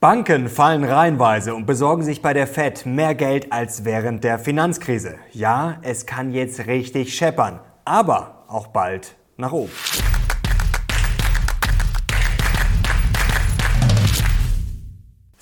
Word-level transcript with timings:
Banken 0.00 0.48
fallen 0.48 0.84
reihenweise 0.84 1.56
und 1.56 1.66
besorgen 1.66 2.04
sich 2.04 2.22
bei 2.22 2.32
der 2.32 2.46
Fed 2.46 2.86
mehr 2.86 3.16
Geld 3.16 3.52
als 3.52 3.84
während 3.84 4.22
der 4.22 4.38
Finanzkrise. 4.38 5.16
Ja, 5.32 5.78
es 5.82 6.06
kann 6.06 6.30
jetzt 6.30 6.68
richtig 6.68 7.16
scheppern, 7.16 7.58
aber 7.84 8.44
auch 8.46 8.68
bald 8.68 9.16
nach 9.36 9.50
oben. 9.50 9.72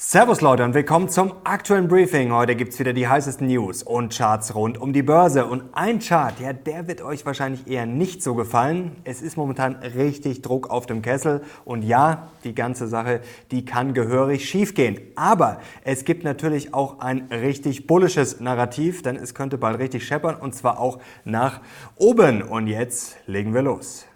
Servus 0.08 0.40
Leute 0.40 0.62
und 0.62 0.72
willkommen 0.72 1.08
zum 1.08 1.32
aktuellen 1.42 1.88
Briefing. 1.88 2.32
Heute 2.32 2.54
gibt's 2.54 2.78
wieder 2.78 2.92
die 2.92 3.08
heißesten 3.08 3.48
News 3.48 3.82
und 3.82 4.16
Charts 4.16 4.54
rund 4.54 4.78
um 4.78 4.92
die 4.92 5.02
Börse. 5.02 5.46
Und 5.46 5.64
ein 5.72 5.98
Chart, 5.98 6.38
ja, 6.38 6.52
der 6.52 6.86
wird 6.86 7.02
euch 7.02 7.26
wahrscheinlich 7.26 7.66
eher 7.66 7.86
nicht 7.86 8.22
so 8.22 8.36
gefallen. 8.36 8.92
Es 9.02 9.20
ist 9.20 9.36
momentan 9.36 9.74
richtig 9.74 10.42
Druck 10.42 10.70
auf 10.70 10.86
dem 10.86 11.02
Kessel. 11.02 11.42
Und 11.64 11.82
ja, 11.82 12.28
die 12.44 12.54
ganze 12.54 12.86
Sache, 12.86 13.20
die 13.50 13.64
kann 13.64 13.94
gehörig 13.94 14.48
schiefgehen. 14.48 15.00
Aber 15.16 15.60
es 15.82 16.04
gibt 16.04 16.22
natürlich 16.22 16.72
auch 16.72 17.00
ein 17.00 17.26
richtig 17.32 17.88
bullisches 17.88 18.38
Narrativ, 18.38 19.02
denn 19.02 19.16
es 19.16 19.34
könnte 19.34 19.58
bald 19.58 19.80
richtig 19.80 20.06
scheppern 20.06 20.36
und 20.36 20.54
zwar 20.54 20.78
auch 20.78 21.00
nach 21.24 21.60
oben. 21.96 22.42
Und 22.42 22.68
jetzt 22.68 23.16
legen 23.26 23.54
wir 23.54 23.62
los. 23.62 24.06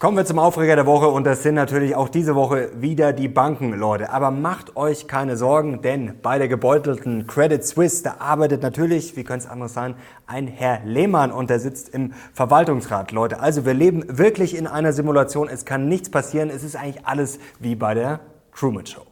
Kommen 0.00 0.16
wir 0.16 0.24
zum 0.24 0.38
Aufreger 0.38 0.76
der 0.76 0.86
Woche 0.86 1.08
und 1.08 1.24
das 1.24 1.42
sind 1.42 1.56
natürlich 1.56 1.94
auch 1.94 2.08
diese 2.08 2.34
Woche 2.34 2.70
wieder 2.74 3.12
die 3.12 3.28
Banken, 3.28 3.74
Leute. 3.74 4.08
Aber 4.08 4.30
macht 4.30 4.74
euch 4.74 5.06
keine 5.06 5.36
Sorgen, 5.36 5.82
denn 5.82 6.14
bei 6.22 6.38
der 6.38 6.48
gebeutelten 6.48 7.26
Credit 7.26 7.62
Suisse, 7.62 8.02
da 8.02 8.14
arbeitet 8.18 8.62
natürlich, 8.62 9.14
wie 9.18 9.24
könnte 9.24 9.44
es 9.44 9.50
anders 9.50 9.74
sein, 9.74 9.96
ein 10.26 10.46
Herr 10.46 10.80
Lehmann 10.86 11.30
und 11.30 11.50
der 11.50 11.60
sitzt 11.60 11.90
im 11.90 12.14
Verwaltungsrat, 12.32 13.12
Leute. 13.12 13.40
Also 13.40 13.66
wir 13.66 13.74
leben 13.74 14.02
wirklich 14.08 14.56
in 14.56 14.66
einer 14.66 14.94
Simulation, 14.94 15.50
es 15.50 15.66
kann 15.66 15.86
nichts 15.86 16.08
passieren, 16.08 16.48
es 16.48 16.64
ist 16.64 16.76
eigentlich 16.76 17.04
alles 17.04 17.38
wie 17.58 17.74
bei 17.74 17.92
der 17.92 18.20
Truman 18.54 18.86
Show. 18.86 19.09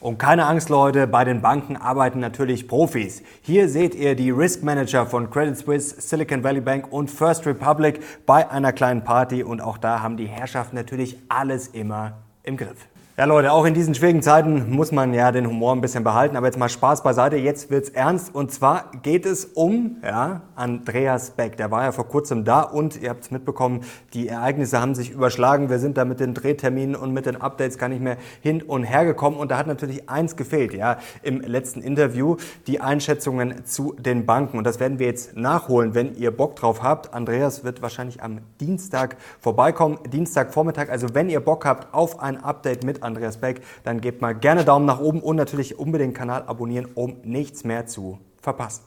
Und 0.00 0.16
keine 0.16 0.46
Angst, 0.46 0.70
Leute, 0.70 1.06
bei 1.06 1.24
den 1.24 1.42
Banken 1.42 1.76
arbeiten 1.76 2.20
natürlich 2.20 2.66
Profis. 2.66 3.22
Hier 3.42 3.68
seht 3.68 3.94
ihr 3.94 4.14
die 4.14 4.30
Risk 4.30 4.62
Manager 4.62 5.04
von 5.04 5.28
Credit 5.28 5.54
Suisse, 5.54 6.00
Silicon 6.00 6.42
Valley 6.42 6.62
Bank 6.62 6.90
und 6.90 7.10
First 7.10 7.46
Republic 7.46 8.00
bei 8.24 8.50
einer 8.50 8.72
kleinen 8.72 9.04
Party. 9.04 9.42
Und 9.42 9.60
auch 9.60 9.76
da 9.76 10.00
haben 10.00 10.16
die 10.16 10.26
Herrschaften 10.26 10.74
natürlich 10.74 11.18
alles 11.28 11.68
immer 11.68 12.14
im 12.44 12.56
Griff. 12.56 12.86
Ja 13.20 13.26
Leute, 13.26 13.52
auch 13.52 13.66
in 13.66 13.74
diesen 13.74 13.94
schwierigen 13.94 14.22
Zeiten 14.22 14.70
muss 14.70 14.92
man 14.92 15.12
ja 15.12 15.30
den 15.30 15.46
Humor 15.46 15.74
ein 15.74 15.82
bisschen 15.82 16.04
behalten, 16.04 16.38
aber 16.38 16.46
jetzt 16.46 16.58
mal 16.58 16.70
Spaß 16.70 17.02
beiseite, 17.02 17.36
jetzt 17.36 17.68
wird's 17.68 17.90
ernst. 17.90 18.34
Und 18.34 18.50
zwar 18.50 18.90
geht 19.02 19.26
es 19.26 19.44
um 19.44 19.98
ja, 20.02 20.40
Andreas 20.56 21.32
Beck, 21.32 21.58
der 21.58 21.70
war 21.70 21.84
ja 21.84 21.92
vor 21.92 22.08
kurzem 22.08 22.46
da 22.46 22.62
und 22.62 22.98
ihr 23.02 23.10
habt 23.10 23.24
es 23.24 23.30
mitbekommen, 23.30 23.82
die 24.14 24.28
Ereignisse 24.28 24.80
haben 24.80 24.94
sich 24.94 25.10
überschlagen, 25.10 25.68
wir 25.68 25.78
sind 25.78 25.98
da 25.98 26.06
mit 26.06 26.18
den 26.18 26.32
Drehterminen 26.32 26.96
und 26.96 27.12
mit 27.12 27.26
den 27.26 27.38
Updates 27.38 27.76
gar 27.76 27.90
nicht 27.90 28.00
mehr 28.00 28.16
hin 28.40 28.62
und 28.62 28.84
her 28.84 29.04
gekommen. 29.04 29.36
Und 29.36 29.50
da 29.50 29.58
hat 29.58 29.66
natürlich 29.66 30.08
eins 30.08 30.34
gefehlt, 30.36 30.72
ja, 30.72 30.96
im 31.22 31.42
letzten 31.42 31.82
Interview, 31.82 32.36
die 32.68 32.80
Einschätzungen 32.80 33.66
zu 33.66 33.94
den 33.98 34.24
Banken. 34.24 34.56
Und 34.56 34.64
das 34.64 34.80
werden 34.80 34.98
wir 34.98 35.08
jetzt 35.08 35.36
nachholen, 35.36 35.94
wenn 35.94 36.16
ihr 36.16 36.30
Bock 36.30 36.56
drauf 36.56 36.82
habt. 36.82 37.12
Andreas 37.12 37.64
wird 37.64 37.82
wahrscheinlich 37.82 38.22
am 38.22 38.38
Dienstag 38.62 39.18
vorbeikommen, 39.40 39.98
Dienstagvormittag, 40.10 40.88
also 40.88 41.08
wenn 41.12 41.28
ihr 41.28 41.40
Bock 41.40 41.66
habt 41.66 41.92
auf 41.92 42.20
ein 42.20 42.42
Update 42.42 42.82
mit 42.82 43.02
Andreas 43.02 43.09
Beck, 43.14 43.62
dann 43.84 44.00
gebt 44.00 44.20
mal 44.20 44.34
gerne 44.34 44.64
Daumen 44.64 44.86
nach 44.86 45.00
oben 45.00 45.20
und 45.20 45.36
natürlich 45.36 45.78
unbedingt 45.78 46.14
Kanal 46.14 46.44
abonnieren, 46.46 46.88
um 46.94 47.16
nichts 47.22 47.64
mehr 47.64 47.86
zu 47.86 48.18
verpassen. 48.40 48.84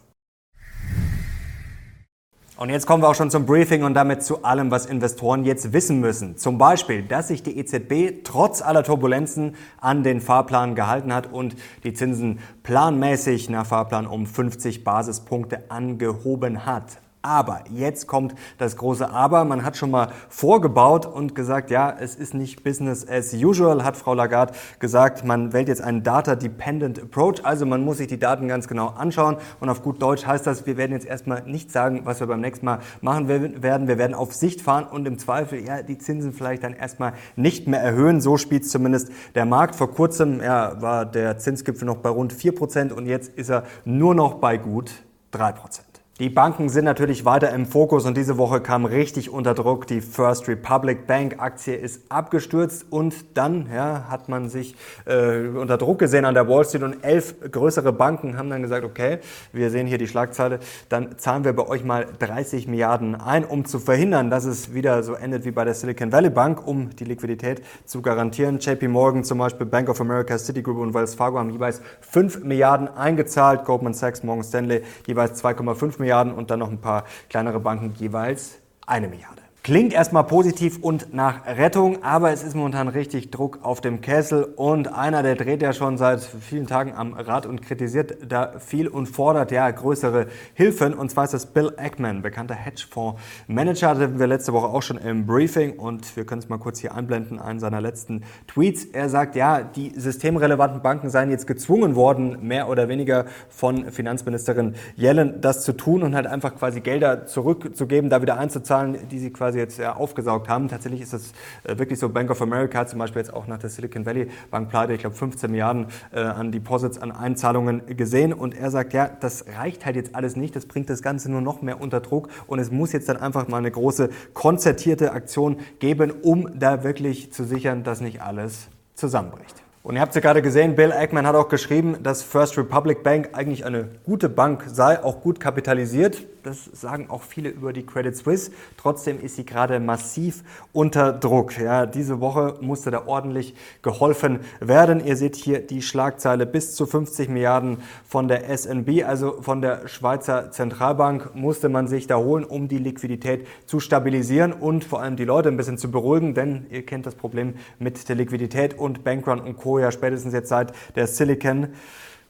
Und 2.56 2.70
jetzt 2.70 2.86
kommen 2.86 3.02
wir 3.02 3.10
auch 3.10 3.16
schon 3.16 3.32
zum 3.32 3.48
Briefing 3.48 3.84
und 3.84 3.96
damit 3.96 4.24
zu 4.24 4.44
allem, 4.44 4.70
was 4.70 4.86
Investoren 4.86 5.44
jetzt 5.44 5.74
wissen 5.74 6.00
müssen. 6.00 6.38
Zum 6.38 6.60
Beispiel, 6.60 7.02
dass 7.02 7.28
sich 7.28 7.42
die 7.42 7.58
EZB 7.58 8.24
trotz 8.24 8.62
aller 8.62 8.84
Turbulenzen 8.84 9.56
an 9.82 10.04
den 10.04 10.22
Fahrplan 10.22 10.76
gehalten 10.76 11.14
hat 11.14 11.34
und 11.34 11.56
die 11.84 11.94
Zinsen 11.94 12.40
planmäßig 12.62 13.50
nach 13.50 13.66
Fahrplan 13.66 14.06
um 14.06 14.28
50 14.28 14.84
Basispunkte 14.84 15.72
angehoben 15.72 16.66
hat. 16.66 17.03
Aber 17.26 17.64
jetzt 17.70 18.06
kommt 18.06 18.36
das 18.58 18.76
große 18.76 19.10
Aber. 19.10 19.46
Man 19.46 19.64
hat 19.64 19.78
schon 19.78 19.92
mal 19.92 20.10
vorgebaut 20.28 21.06
und 21.06 21.36
gesagt, 21.36 21.72
ja, 21.72 21.96
es 21.98 22.16
ist 22.16 22.34
nicht 22.34 22.66
Business 22.66 23.08
as 23.08 23.34
usual, 23.34 23.86
hat 23.86 23.96
Frau 23.96 24.14
Lagarde 24.14 24.54
gesagt. 24.80 25.24
Man 25.24 25.54
wählt 25.54 25.70
jetzt 25.70 25.82
einen 25.82 26.04
Data-Dependent 26.04 27.02
Approach. 27.02 27.46
Also 27.46 27.66
man 27.66 27.86
muss 27.86 28.00
sich 28.00 28.08
die 28.08 28.20
Daten 28.20 28.50
ganz 28.50 28.68
genau 28.68 28.88
anschauen. 28.88 29.38
Und 29.62 29.70
auf 29.70 29.84
gut 29.84 30.02
Deutsch 30.02 30.26
heißt 30.26 30.46
das, 30.46 30.66
wir 30.66 30.76
werden 30.76 30.92
jetzt 30.92 31.06
erstmal 31.06 31.44
nicht 31.44 31.72
sagen, 31.72 32.02
was 32.04 32.20
wir 32.20 32.28
beim 32.28 32.42
nächsten 32.42 32.66
Mal 32.66 32.80
machen 33.00 33.30
werden. 33.30 33.88
Wir 33.88 33.98
werden 33.98 34.16
auf 34.16 34.34
Sicht 34.34 34.60
fahren 34.60 34.84
und 34.84 35.08
im 35.08 35.18
Zweifel, 35.18 35.66
ja, 35.66 35.82
die 35.82 35.98
Zinsen 35.98 36.34
vielleicht 36.34 36.66
dann 36.66 36.74
erstmal 36.74 37.14
nicht 37.38 37.70
mehr 37.70 37.80
erhöhen. 37.80 38.20
So 38.20 38.36
spielt 38.36 38.68
zumindest 38.68 39.14
der 39.34 39.46
Markt. 39.46 39.76
Vor 39.76 39.92
kurzem 39.92 40.42
ja, 40.42 40.82
war 40.82 41.06
der 41.06 41.38
Zinsgipfel 41.38 41.86
noch 41.86 42.00
bei 42.00 42.10
rund 42.10 42.34
4% 42.34 42.92
und 42.92 43.06
jetzt 43.06 43.30
ist 43.30 43.50
er 43.50 43.64
nur 43.86 44.14
noch 44.14 44.34
bei 44.34 44.58
gut 44.58 44.92
3%. 45.32 45.93
Die 46.20 46.30
Banken 46.30 46.70
sind 46.70 46.86
natürlich 46.86 47.26
weiter 47.26 47.50
im 47.54 47.66
Fokus 47.66 48.06
und 48.06 48.16
diese 48.16 48.38
Woche 48.38 48.62
kam 48.62 48.86
richtig 48.86 49.32
unter 49.32 49.56
Druck. 49.56 49.88
Die 49.88 50.00
First 50.00 50.48
Republic 50.48 51.08
Bank 51.08 51.38
Aktie 51.40 51.74
ist 51.74 52.04
abgestürzt 52.10 52.86
und 52.92 53.16
dann 53.36 53.68
ja, 53.74 54.06
hat 54.12 54.30
man 54.30 54.48
sich 54.48 54.76
äh, 55.06 55.48
unter 55.48 55.80
Druck 55.80 55.98
gesehen 55.98 56.26
an 56.26 56.36
der 56.36 56.48
Wall 56.48 56.66
Street 56.66 56.84
und 56.84 57.04
elf 57.04 57.34
größere 57.50 57.92
Banken 57.92 58.38
haben 58.38 58.52
dann 58.52 58.62
gesagt, 58.62 58.86
okay, 58.86 59.22
wir 59.54 59.72
sehen 59.72 59.88
hier 59.88 59.98
die 59.98 60.08
Schlagzeile, 60.08 60.60
dann 60.88 61.18
zahlen 61.18 61.46
wir 61.46 61.54
bei 61.54 61.68
euch 61.68 61.84
mal 61.84 62.06
30 62.20 62.68
Milliarden 62.68 63.16
ein, 63.16 63.44
um 63.44 63.66
zu 63.66 63.80
verhindern, 63.80 64.30
dass 64.30 64.46
es 64.46 64.72
wieder 64.72 65.02
so 65.02 65.16
endet 65.16 65.46
wie 65.46 65.52
bei 65.52 65.66
der 65.66 65.74
Silicon 65.74 66.12
Valley 66.12 66.30
Bank, 66.30 66.68
um 66.68 66.96
die 66.96 67.06
Liquidität 67.06 67.64
zu 67.86 68.04
garantieren. 68.04 68.60
JP 68.60 68.88
Morgan 68.90 69.24
zum 69.24 69.40
Beispiel, 69.40 69.66
Bank 69.66 69.90
of 69.90 70.00
America, 70.00 70.38
Citigroup 70.38 70.78
und 70.78 70.94
Wells 70.94 71.16
Fargo 71.16 71.40
haben 71.40 71.50
jeweils 71.50 71.82
5 72.02 72.44
Milliarden 72.44 72.88
eingezahlt, 72.88 73.66
Goldman 73.66 73.96
Sachs, 73.96 74.22
Morgan 74.22 74.44
Stanley 74.44 74.84
jeweils 75.08 75.44
2,5 75.44 75.94
Milliarden. 75.98 76.04
Milliarden 76.14 76.34
und 76.34 76.52
dann 76.52 76.60
noch 76.60 76.70
ein 76.70 76.82
paar 76.82 77.06
kleinere 77.30 77.60
Banken 77.60 77.94
jeweils 77.96 78.60
eine 78.86 79.08
Milliarde. 79.08 79.43
Klingt 79.66 79.94
erstmal 79.94 80.26
positiv 80.26 80.80
und 80.82 81.14
nach 81.14 81.46
Rettung, 81.46 82.04
aber 82.04 82.34
es 82.34 82.44
ist 82.44 82.54
momentan 82.54 82.90
richtig 82.90 83.32
Druck 83.32 83.60
auf 83.62 83.80
dem 83.80 84.02
Kessel 84.02 84.44
und 84.44 84.94
einer, 84.94 85.24
der 85.24 85.36
dreht 85.36 85.62
ja 85.62 85.72
schon 85.72 85.98
seit 85.98 86.20
vielen 86.20 86.68
Tagen 86.68 86.92
am 86.92 87.14
Rad 87.14 87.46
und 87.46 87.62
kritisiert 87.62 88.18
da 88.28 88.60
viel 88.60 88.90
und 88.90 89.06
fordert 89.06 89.54
ja 89.54 89.72
größere 89.72 90.28
Hilfen 90.54 90.94
und 90.94 91.12
zwar 91.12 91.24
ist 91.24 91.34
das 91.34 91.46
Bill 91.46 91.72
Ackman, 91.78 92.22
bekannter 92.22 92.56
Hedgefondsmanager, 92.56 93.88
hatten 93.88 94.20
wir 94.20 94.28
letzte 94.28 94.52
Woche 94.52 94.68
auch 94.68 94.82
schon 94.82 94.98
im 94.98 95.26
Briefing 95.26 95.80
und 95.80 96.14
wir 96.18 96.26
können 96.26 96.40
es 96.40 96.50
mal 96.50 96.58
kurz 96.58 96.80
hier 96.80 96.94
einblenden, 96.94 97.40
einen 97.40 97.62
seiner 97.62 97.80
letzten 97.80 98.24
Tweets. 98.48 98.84
Er 98.84 99.08
sagt, 99.08 99.38
ja, 99.38 99.62
die 99.62 99.94
systemrelevanten 99.96 100.82
Banken 100.82 101.10
seien 101.10 101.32
jetzt 101.32 101.48
gezwungen 101.48 101.96
worden, 101.96 102.46
mehr 102.46 102.68
oder 102.68 102.90
weniger 102.90 103.28
von 103.48 103.90
Finanzministerin 103.92 104.76
Yellen 104.98 105.40
das 105.40 105.64
zu 105.64 105.72
tun 105.72 106.04
und 106.04 106.16
halt 106.16 106.28
einfach 106.28 106.54
quasi 106.58 106.82
Gelder 106.82 107.28
zurückzugeben, 107.28 108.10
da 108.10 108.22
wieder 108.22 108.38
einzuzahlen, 108.38 108.98
die 109.10 109.20
sie 109.20 109.32
quasi 109.32 109.53
quasi 109.54 109.60
jetzt 109.60 109.78
ja, 109.78 109.96
aufgesaugt 109.96 110.50
haben. 110.50 110.68
Tatsächlich 110.68 111.02
ist 111.02 111.14
das 111.14 111.32
äh, 111.64 111.78
wirklich 111.78 112.00
so. 112.00 112.10
Bank 112.10 112.30
of 112.32 112.42
America 112.42 112.80
hat 112.80 112.90
zum 112.90 113.00
Beispiel 113.00 113.22
jetzt 113.22 113.34
auch 113.34 113.48
nach 113.48 113.60
der 113.60 113.70
Silicon 113.70 114.06
Valley 114.06 114.30
Bank 114.52 114.70
Pleite, 114.70 114.94
ich 114.94 115.00
glaube 115.00 115.16
15 115.16 115.50
Milliarden 115.50 115.88
äh, 116.12 116.20
an 116.22 116.52
Deposits, 116.52 116.98
an 116.98 117.12
Einzahlungen 117.12 117.96
gesehen. 117.96 118.34
Und 118.34 118.56
er 118.56 118.72
sagt, 118.72 118.94
ja, 118.94 119.10
das 119.20 119.46
reicht 119.58 119.86
halt 119.86 119.96
jetzt 119.96 120.16
alles 120.16 120.36
nicht. 120.36 120.56
Das 120.56 120.66
bringt 120.66 120.90
das 120.90 121.02
Ganze 121.02 121.32
nur 121.32 121.42
noch 121.42 121.62
mehr 121.62 121.80
unter 121.80 122.02
Druck. 122.02 122.30
Und 122.48 122.60
es 122.60 122.72
muss 122.72 122.92
jetzt 122.92 123.10
dann 123.10 123.18
einfach 123.18 123.48
mal 123.48 123.58
eine 123.58 123.72
große 123.72 124.10
konzertierte 124.34 125.12
Aktion 125.12 125.58
geben, 125.80 126.12
um 126.12 126.60
da 126.60 126.84
wirklich 126.84 127.32
zu 127.32 127.44
sichern, 127.44 127.84
dass 127.84 128.02
nicht 128.02 128.22
alles 128.22 128.68
zusammenbricht. 128.96 129.64
Und 129.84 129.96
ihr 129.96 130.02
habt 130.02 130.16
ja 130.16 130.22
gerade 130.22 130.42
gesehen, 130.42 130.76
Bill 130.76 130.94
Ackman 130.94 131.28
hat 131.28 131.36
auch 131.36 131.50
geschrieben, 131.50 131.98
dass 132.02 132.24
First 132.24 132.58
Republic 132.58 133.04
Bank 133.04 133.32
eigentlich 133.34 133.66
eine 133.66 133.90
gute 134.06 134.30
Bank 134.30 134.64
sei, 134.68 135.04
auch 135.04 135.22
gut 135.22 135.42
kapitalisiert. 135.42 136.26
Das 136.44 136.66
sagen 136.66 137.10
auch 137.10 137.24
viele 137.24 137.48
über 137.48 137.72
die 137.72 137.86
Credit 137.86 138.14
Suisse. 138.16 138.52
Trotzdem 138.76 139.22
ist 139.22 139.38
sie 139.38 139.46
gerade 139.46 139.80
massiv 139.80 140.44
unter 140.74 141.14
Druck. 141.14 141.58
Ja, 141.58 141.86
diese 141.86 142.20
Woche 142.20 142.58
musste 142.60 142.92
da 142.92 143.08
ordentlich 143.08 143.56
geholfen 143.82 144.42
werden. 144.60 145.06
Ihr 145.06 145.16
seht 145.16 145.38
hier 145.38 145.66
die 145.66 145.82
Schlagzeile 145.82 146.46
bis 146.46 146.76
zu 146.76 146.86
50 146.86 147.30
Milliarden 147.30 147.78
von 148.06 148.28
der 148.28 148.56
SNB, 148.56 149.06
also 149.06 149.42
von 149.42 149.62
der 149.62 149.88
Schweizer 149.88 150.52
Zentralbank, 150.52 151.34
musste 151.34 151.70
man 151.70 151.88
sich 151.88 152.08
da 152.08 152.18
holen, 152.18 152.44
um 152.44 152.68
die 152.68 152.78
Liquidität 152.78 153.48
zu 153.66 153.80
stabilisieren 153.80 154.52
und 154.52 154.84
vor 154.84 155.02
allem 155.02 155.16
die 155.16 155.26
Leute 155.26 155.48
ein 155.48 155.56
bisschen 155.56 155.78
zu 155.78 155.90
beruhigen, 155.90 156.34
denn 156.34 156.66
ihr 156.70 156.86
kennt 156.86 157.06
das 157.06 157.16
Problem 157.16 157.54
mit 157.80 158.10
der 158.10 158.18
Liquidität 158.18 158.78
und 158.78 159.06
Bankrun 159.06 159.40
und 159.40 159.56
Co. 159.56 159.80
ja 159.80 159.94
spätestens 159.94 160.34
jetzt 160.34 160.50
seit 160.50 160.74
der 160.98 161.08
Silicon 161.08 161.70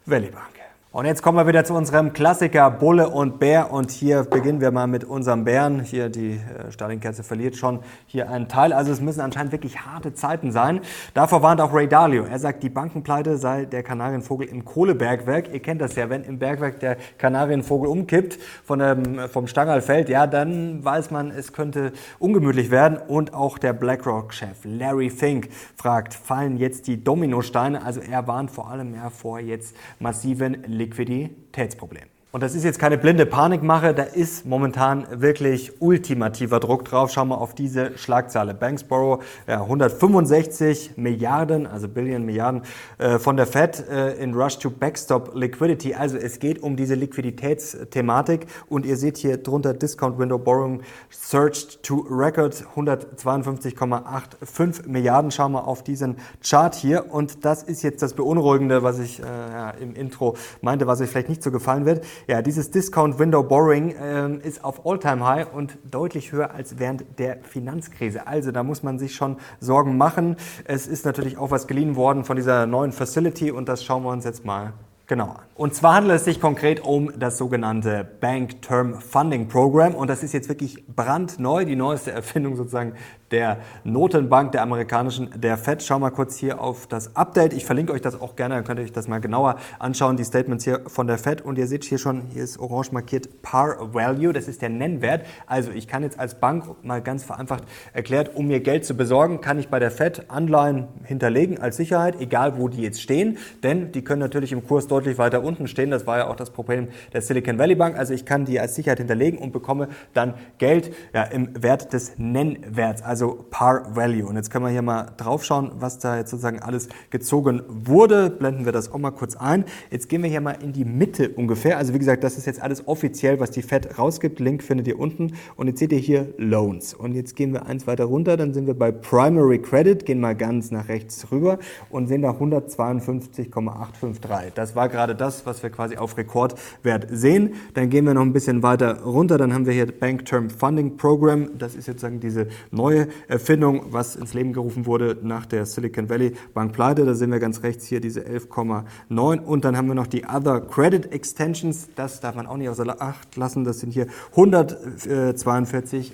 Valley 0.05 0.29
Bank. 0.29 0.52
Und 0.93 1.07
jetzt 1.07 1.23
kommen 1.23 1.39
wir 1.39 1.47
wieder 1.47 1.65
zu 1.65 1.73
unserem 1.73 2.13
Klassiker 2.13 2.69
Bulle 2.69 3.09
und 3.09 3.39
Bär. 3.39 3.73
Und 3.73 3.89
hier 3.89 4.25
beginnen 4.25 4.61
wir 4.61 4.69
mal 4.69 4.85
mit 4.85 5.03
unserem 5.03 5.43
Bären. 5.43 5.79
Hier 5.79 6.09
die 6.09 6.33
äh, 6.33 6.71
Stalin-Kerze 6.71 7.23
verliert 7.23 7.55
schon 7.55 7.79
hier 8.05 8.29
einen 8.29 8.47
Teil. 8.47 8.71
Also 8.73 8.91
es 8.91 9.01
müssen 9.01 9.21
anscheinend 9.21 9.51
wirklich 9.51 9.79
harte 9.79 10.13
Zeiten 10.13 10.51
sein. 10.51 10.81
Davor 11.15 11.41
warnt 11.41 11.61
auch 11.61 11.73
Ray 11.73 11.87
Dalio. 11.87 12.25
Er 12.25 12.37
sagt, 12.37 12.61
die 12.61 12.69
Bankenpleite 12.69 13.37
sei 13.37 13.65
der 13.65 13.81
Kanarienvogel 13.81 14.47
im 14.47 14.65
Kohlebergwerk. 14.65 15.51
Ihr 15.51 15.61
kennt 15.61 15.81
das 15.81 15.95
ja, 15.95 16.11
wenn 16.11 16.23
im 16.25 16.37
Bergwerk 16.37 16.79
der 16.79 16.97
Kanarienvogel 17.17 17.89
umkippt 17.89 18.37
von 18.63 18.77
dem, 18.77 19.17
vom 19.29 19.47
Stangerl 19.47 19.81
fällt, 19.81 20.09
ja, 20.09 20.27
dann 20.27 20.85
weiß 20.85 21.09
man, 21.09 21.31
es 21.31 21.53
könnte 21.53 21.91
ungemütlich 22.19 22.69
werden. 22.69 22.99
Und 22.99 23.33
auch 23.33 23.57
der 23.57 23.73
BlackRock-Chef 23.73 24.59
Larry 24.63 25.09
Fink 25.09 25.49
fragt, 25.75 26.13
fallen 26.13 26.57
jetzt 26.57 26.85
die 26.85 27.03
Dominosteine? 27.03 27.83
Also 27.83 27.99
er 27.99 28.27
warnt 28.27 28.51
vor 28.51 28.69
allem 28.69 28.93
ja 28.93 29.09
vor 29.09 29.39
jetzt 29.39 29.75
massiven 29.97 30.61
Liquiditätsproblemen. 30.83 32.12
Und 32.35 32.41
das 32.41 32.55
ist 32.55 32.63
jetzt 32.63 32.79
keine 32.79 32.97
blinde 32.97 33.27
Panikmache, 33.27 33.93
da 33.93 34.01
ist 34.01 34.43
momentan 34.43 35.05
wirklich 35.21 35.79
ultimativer 35.79 36.59
Druck 36.59 36.83
drauf. 36.83 37.11
Schauen 37.11 37.27
wir 37.27 37.39
auf 37.39 37.53
diese 37.53 37.95
Schlagzeile. 37.95 38.55
Banksboro, 38.55 39.21
ja, 39.45 39.61
165 39.61 40.97
Milliarden, 40.97 41.67
also 41.67 41.87
Billion 41.87 42.25
Milliarden 42.25 42.63
äh, 42.97 43.19
von 43.19 43.37
der 43.37 43.45
Fed 43.45 43.87
äh, 43.87 44.13
in 44.13 44.33
Rush 44.33 44.57
to 44.57 44.71
Backstop 44.71 45.35
Liquidity. 45.35 45.93
Also 45.93 46.17
es 46.17 46.39
geht 46.39 46.63
um 46.63 46.75
diese 46.75 46.95
Liquiditätsthematik 46.95 48.47
und 48.67 48.87
ihr 48.87 48.97
seht 48.97 49.17
hier 49.17 49.37
drunter 49.37 49.75
Discount 49.75 50.17
Window 50.17 50.39
Borrowing 50.39 50.81
surged 51.11 51.83
to 51.83 52.03
record 52.09 52.55
152,85 52.75 54.87
Milliarden. 54.87 55.29
Schauen 55.29 55.51
wir 55.51 55.67
auf 55.67 55.83
diesen 55.83 56.15
Chart 56.41 56.73
hier 56.73 57.13
und 57.13 57.45
das 57.45 57.61
ist 57.61 57.83
jetzt 57.83 58.01
das 58.01 58.15
Beunruhigende, 58.15 58.81
was 58.81 58.97
ich 58.97 59.19
äh, 59.19 59.25
ja, 59.25 59.69
im 59.69 59.93
Intro 59.93 60.35
meinte, 60.61 60.87
was 60.87 60.99
euch 60.99 61.11
vielleicht 61.11 61.29
nicht 61.29 61.43
so 61.43 61.51
gefallen 61.51 61.85
wird. 61.85 62.03
Ja, 62.27 62.41
dieses 62.41 62.71
Discount 62.71 63.19
Window 63.19 63.43
Borrowing 63.43 63.89
äh, 63.91 64.47
ist 64.47 64.63
auf 64.63 64.85
All-Time 64.85 65.25
High 65.25 65.53
und 65.53 65.77
deutlich 65.89 66.31
höher 66.31 66.51
als 66.51 66.79
während 66.79 67.19
der 67.19 67.39
Finanzkrise. 67.43 68.27
Also 68.27 68.51
da 68.51 68.63
muss 68.63 68.81
man 68.81 68.97
sich 68.97 69.13
schon 69.13 69.37
Sorgen 69.59 69.97
machen. 69.97 70.37
Es 70.63 70.87
ist 70.87 71.05
natürlich 71.05 71.37
auch 71.37 71.51
was 71.51 71.67
geliehen 71.67 71.95
worden 71.95 72.23
von 72.23 72.37
dieser 72.37 72.65
neuen 72.65 72.93
Facility 72.93 73.51
und 73.51 73.67
das 73.67 73.83
schauen 73.83 74.03
wir 74.03 74.11
uns 74.11 74.23
jetzt 74.23 74.45
mal 74.45 74.73
genau 75.07 75.25
an. 75.25 75.43
Und 75.55 75.75
zwar 75.75 75.95
handelt 75.95 76.15
es 76.15 76.25
sich 76.25 76.39
konkret 76.39 76.79
um 76.79 77.11
das 77.19 77.37
sogenannte 77.37 78.07
Bank 78.21 78.61
Term 78.61 79.01
Funding 79.01 79.47
Program 79.47 79.93
und 79.93 80.09
das 80.09 80.23
ist 80.23 80.33
jetzt 80.33 80.49
wirklich 80.49 80.85
brandneu, 80.87 81.65
die 81.65 81.75
neueste 81.75 82.11
Erfindung 82.11 82.55
sozusagen 82.55 82.93
der 83.33 83.57
Notenbank, 83.83 84.51
der 84.51 84.61
amerikanischen, 84.61 85.29
der 85.35 85.57
Fed. 85.57 85.81
Schau 85.83 85.99
mal 85.99 86.11
kurz 86.11 86.37
hier 86.37 86.61
auf 86.61 86.87
das 86.87 87.15
Update. 87.15 87.51
Ich 87.53 87.65
verlinke 87.65 87.91
euch 87.91 88.01
das 88.01 88.21
auch 88.21 88.35
gerne, 88.35 88.55
dann 88.55 88.63
könnt 88.63 88.79
ihr 88.79 88.85
euch 88.85 88.91
das 88.91 89.07
mal 89.07 89.19
genauer 89.19 89.55
anschauen, 89.79 90.15
die 90.15 90.23
Statements 90.23 90.63
hier 90.63 90.81
von 90.87 91.07
der 91.07 91.17
Fed. 91.17 91.41
Und 91.41 91.57
ihr 91.57 91.67
seht 91.67 91.83
hier 91.83 91.97
schon, 91.97 92.27
hier 92.31 92.43
ist 92.43 92.59
orange 92.59 92.91
markiert 92.91 93.41
Par 93.41 93.93
Value, 93.93 94.31
das 94.31 94.47
ist 94.47 94.61
der 94.61 94.69
Nennwert. 94.69 95.25
Also 95.47 95.71
ich 95.71 95.87
kann 95.87 96.03
jetzt 96.03 96.19
als 96.19 96.35
Bank, 96.35 96.83
mal 96.83 97.01
ganz 97.01 97.23
vereinfacht 97.23 97.63
erklärt, 97.91 98.35
um 98.35 98.47
mir 98.47 98.59
Geld 98.59 98.85
zu 98.85 98.95
besorgen, 98.95 99.41
kann 99.41 99.57
ich 99.57 99.69
bei 99.69 99.79
der 99.79 99.89
Fed 99.89 100.29
Anleihen 100.29 100.87
hinterlegen 101.03 101.59
als 101.59 101.77
Sicherheit, 101.77 102.21
egal 102.21 102.57
wo 102.57 102.67
die 102.67 102.83
jetzt 102.83 103.01
stehen, 103.01 103.37
denn 103.63 103.91
die 103.91 104.03
können 104.03 104.21
natürlich 104.21 104.51
im 104.51 104.67
Kurs 104.67 104.87
deutlich 104.87 105.17
weiter 105.17 105.43
unten 105.43 105.67
stehen. 105.67 105.89
Das 105.89 106.05
war 106.05 106.19
ja 106.19 106.27
auch 106.27 106.35
das 106.35 106.51
Problem 106.51 106.89
der 107.13 107.21
Silicon 107.21 107.57
Valley 107.57 107.75
Bank. 107.75 107.97
Also 107.97 108.13
ich 108.13 108.25
kann 108.25 108.45
die 108.45 108.59
als 108.59 108.75
Sicherheit 108.75 108.99
hinterlegen 108.99 109.39
und 109.39 109.51
bekomme 109.53 109.87
dann 110.13 110.35
Geld 110.59 110.93
ja, 111.15 111.23
im 111.23 111.49
Wert 111.63 111.93
des 111.93 112.13
Nennwerts. 112.17 113.01
Also 113.01 113.22
also 113.23 113.45
Par 113.49 113.95
Value. 113.95 114.27
Und 114.27 114.35
jetzt 114.35 114.51
können 114.51 114.65
wir 114.65 114.71
hier 114.71 114.81
mal 114.81 115.13
drauf 115.15 115.45
schauen, 115.45 115.71
was 115.79 115.99
da 115.99 116.17
jetzt 116.17 116.31
sozusagen 116.31 116.59
alles 116.59 116.89
gezogen 117.09 117.61
wurde. 117.67 118.29
Blenden 118.29 118.65
wir 118.65 118.73
das 118.73 118.91
auch 118.91 118.97
mal 118.97 119.11
kurz 119.11 119.37
ein. 119.37 119.63
Jetzt 119.91 120.09
gehen 120.09 120.23
wir 120.23 120.29
hier 120.29 120.41
mal 120.41 120.57
in 120.61 120.73
die 120.73 120.83
Mitte 120.83 121.29
ungefähr. 121.29 121.77
Also 121.77 121.93
wie 121.93 121.99
gesagt, 121.99 122.21
das 122.23 122.37
ist 122.37 122.45
jetzt 122.45 122.61
alles 122.61 122.85
offiziell, 122.87 123.39
was 123.39 123.51
die 123.51 123.61
Fed 123.61 123.97
rausgibt. 123.97 124.41
Link 124.41 124.61
findet 124.61 124.87
ihr 124.87 124.99
unten. 124.99 125.35
Und 125.55 125.67
jetzt 125.67 125.79
seht 125.79 125.93
ihr 125.93 125.99
hier 125.99 126.33
Loans. 126.37 126.93
Und 126.93 127.15
jetzt 127.15 127.37
gehen 127.37 127.53
wir 127.53 127.65
eins 127.65 127.87
weiter 127.87 128.03
runter. 128.05 128.35
Dann 128.35 128.53
sind 128.53 128.67
wir 128.67 128.73
bei 128.73 128.91
Primary 128.91 129.59
Credit. 129.59 130.05
Gehen 130.05 130.19
mal 130.19 130.35
ganz 130.35 130.69
nach 130.71 130.89
rechts 130.89 131.27
rüber 131.31 131.59
und 131.89 132.07
sehen 132.07 132.23
da 132.23 132.31
152,853. 132.31 134.51
Das 134.53 134.75
war 134.75 134.89
gerade 134.89 135.15
das, 135.15 135.45
was 135.45 135.63
wir 135.63 135.69
quasi 135.69 135.95
auf 135.95 136.17
Rekordwert 136.17 137.07
sehen. 137.09 137.53
Dann 137.73 137.89
gehen 137.89 138.05
wir 138.05 138.13
noch 138.13 138.23
ein 138.23 138.33
bisschen 138.33 138.63
weiter 138.63 139.03
runter. 139.03 139.37
Dann 139.37 139.53
haben 139.53 139.65
wir 139.65 139.71
hier 139.73 139.85
Bank 139.85 140.25
Term 140.25 140.49
Funding 140.49 140.97
Program. 140.97 141.49
Das 141.57 141.75
ist 141.75 141.87
jetzt 141.87 142.03
sozusagen 142.03 142.19
diese 142.19 142.47
neue 142.71 143.07
Erfindung, 143.27 143.87
was 143.89 144.15
ins 144.15 144.33
Leben 144.33 144.53
gerufen 144.53 144.85
wurde 144.85 145.17
nach 145.21 145.45
der 145.45 145.65
Silicon 145.65 146.09
Valley 146.09 146.33
Bank 146.53 146.73
Pleite. 146.73 147.05
Da 147.05 147.13
sehen 147.13 147.31
wir 147.31 147.39
ganz 147.39 147.63
rechts 147.63 147.85
hier 147.85 147.99
diese 147.99 148.21
11,9. 148.21 149.39
Und 149.39 149.65
dann 149.65 149.77
haben 149.77 149.87
wir 149.87 149.95
noch 149.95 150.07
die 150.07 150.25
Other 150.25 150.61
Credit 150.61 151.11
Extensions. 151.11 151.89
Das 151.95 152.19
darf 152.19 152.35
man 152.35 152.47
auch 152.47 152.57
nicht 152.57 152.69
außer 152.69 153.01
Acht 153.01 153.35
lassen. 153.35 153.63
Das 153.63 153.79
sind 153.79 153.91
hier 153.91 154.07
142,8 154.35 156.11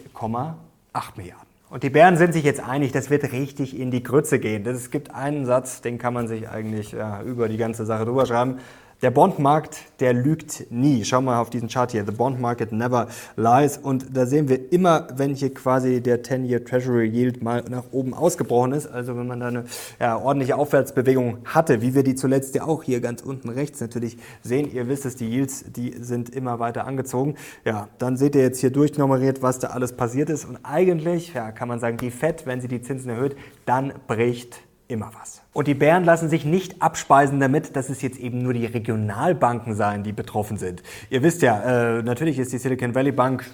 Milliarden. 1.15 1.49
Und 1.69 1.83
die 1.83 1.91
Bären 1.91 2.17
sind 2.17 2.33
sich 2.33 2.43
jetzt 2.43 2.61
einig, 2.61 2.93
das 2.93 3.11
wird 3.11 3.31
richtig 3.31 3.79
in 3.79 3.91
die 3.91 4.01
Grütze 4.01 4.39
gehen. 4.39 4.65
Es 4.65 4.89
gibt 4.89 5.13
einen 5.13 5.45
Satz, 5.45 5.81
den 5.81 5.99
kann 5.99 6.15
man 6.15 6.27
sich 6.27 6.49
eigentlich 6.49 6.93
ja, 6.93 7.21
über 7.21 7.47
die 7.47 7.57
ganze 7.57 7.85
Sache 7.85 8.05
drüber 8.05 8.25
schreiben. 8.25 8.57
Der 9.01 9.11
Bondmarkt, 9.11 9.77
der 10.01 10.11
lügt 10.11 10.69
nie. 10.71 11.05
Schau 11.05 11.21
mal 11.21 11.39
auf 11.39 11.49
diesen 11.49 11.69
Chart 11.69 11.89
hier. 11.89 12.03
The 12.05 12.11
Bond 12.11 12.41
Market 12.41 12.73
never 12.73 13.07
lies. 13.37 13.77
Und 13.77 14.07
da 14.13 14.25
sehen 14.25 14.49
wir 14.49 14.73
immer, 14.73 15.07
wenn 15.15 15.35
hier 15.35 15.53
quasi 15.53 16.01
der 16.01 16.21
10-Year 16.21 16.65
Treasury 16.65 17.07
Yield 17.07 17.41
mal 17.41 17.63
nach 17.69 17.85
oben 17.93 18.13
ausgebrochen 18.13 18.73
ist, 18.73 18.87
also 18.87 19.15
wenn 19.15 19.27
man 19.27 19.39
da 19.39 19.47
eine 19.47 19.63
ja, 20.01 20.17
ordentliche 20.17 20.57
Aufwärtsbewegung 20.57 21.37
hatte, 21.45 21.81
wie 21.81 21.95
wir 21.95 22.03
die 22.03 22.15
zuletzt 22.15 22.55
ja 22.55 22.65
auch 22.65 22.83
hier 22.83 22.99
ganz 22.99 23.21
unten 23.21 23.47
rechts 23.47 23.79
natürlich 23.79 24.17
sehen. 24.41 24.69
Ihr 24.69 24.89
wisst 24.89 25.05
es, 25.05 25.15
die 25.15 25.29
Yields, 25.29 25.63
die 25.71 25.95
sind 26.01 26.35
immer 26.35 26.59
weiter 26.59 26.85
angezogen. 26.85 27.35
Ja, 27.63 27.87
dann 27.99 28.17
seht 28.17 28.35
ihr 28.35 28.41
jetzt 28.41 28.59
hier 28.59 28.71
durchnummeriert, 28.71 29.41
was 29.41 29.59
da 29.59 29.69
alles 29.69 29.93
passiert 29.93 30.29
ist. 30.29 30.43
Und 30.43 30.59
eigentlich, 30.63 31.33
ja, 31.33 31.53
kann 31.53 31.69
man 31.69 31.79
sagen, 31.79 31.95
die 31.95 32.11
FED, 32.11 32.45
wenn 32.45 32.59
sie 32.59 32.67
die 32.67 32.81
Zinsen 32.81 33.11
erhöht, 33.11 33.37
dann 33.65 33.93
bricht 34.07 34.59
immer 34.89 35.11
was. 35.19 35.41
Und 35.53 35.67
die 35.67 35.75
Bären 35.75 36.03
lassen 36.03 36.29
sich 36.29 36.45
nicht 36.45 36.81
abspeisen 36.81 37.39
damit, 37.39 37.75
dass 37.75 37.89
es 37.89 38.01
jetzt 38.01 38.19
eben 38.19 38.41
nur 38.41 38.53
die 38.53 38.65
Regionalbanken 38.65 39.75
seien, 39.75 40.03
die 40.03 40.11
betroffen 40.11 40.57
sind. 40.57 40.83
Ihr 41.09 41.23
wisst 41.23 41.41
ja, 41.41 41.99
äh, 41.99 42.03
natürlich 42.03 42.39
ist 42.39 42.51
die 42.51 42.57
Silicon 42.57 42.95
Valley 42.95 43.11
Bank 43.11 43.45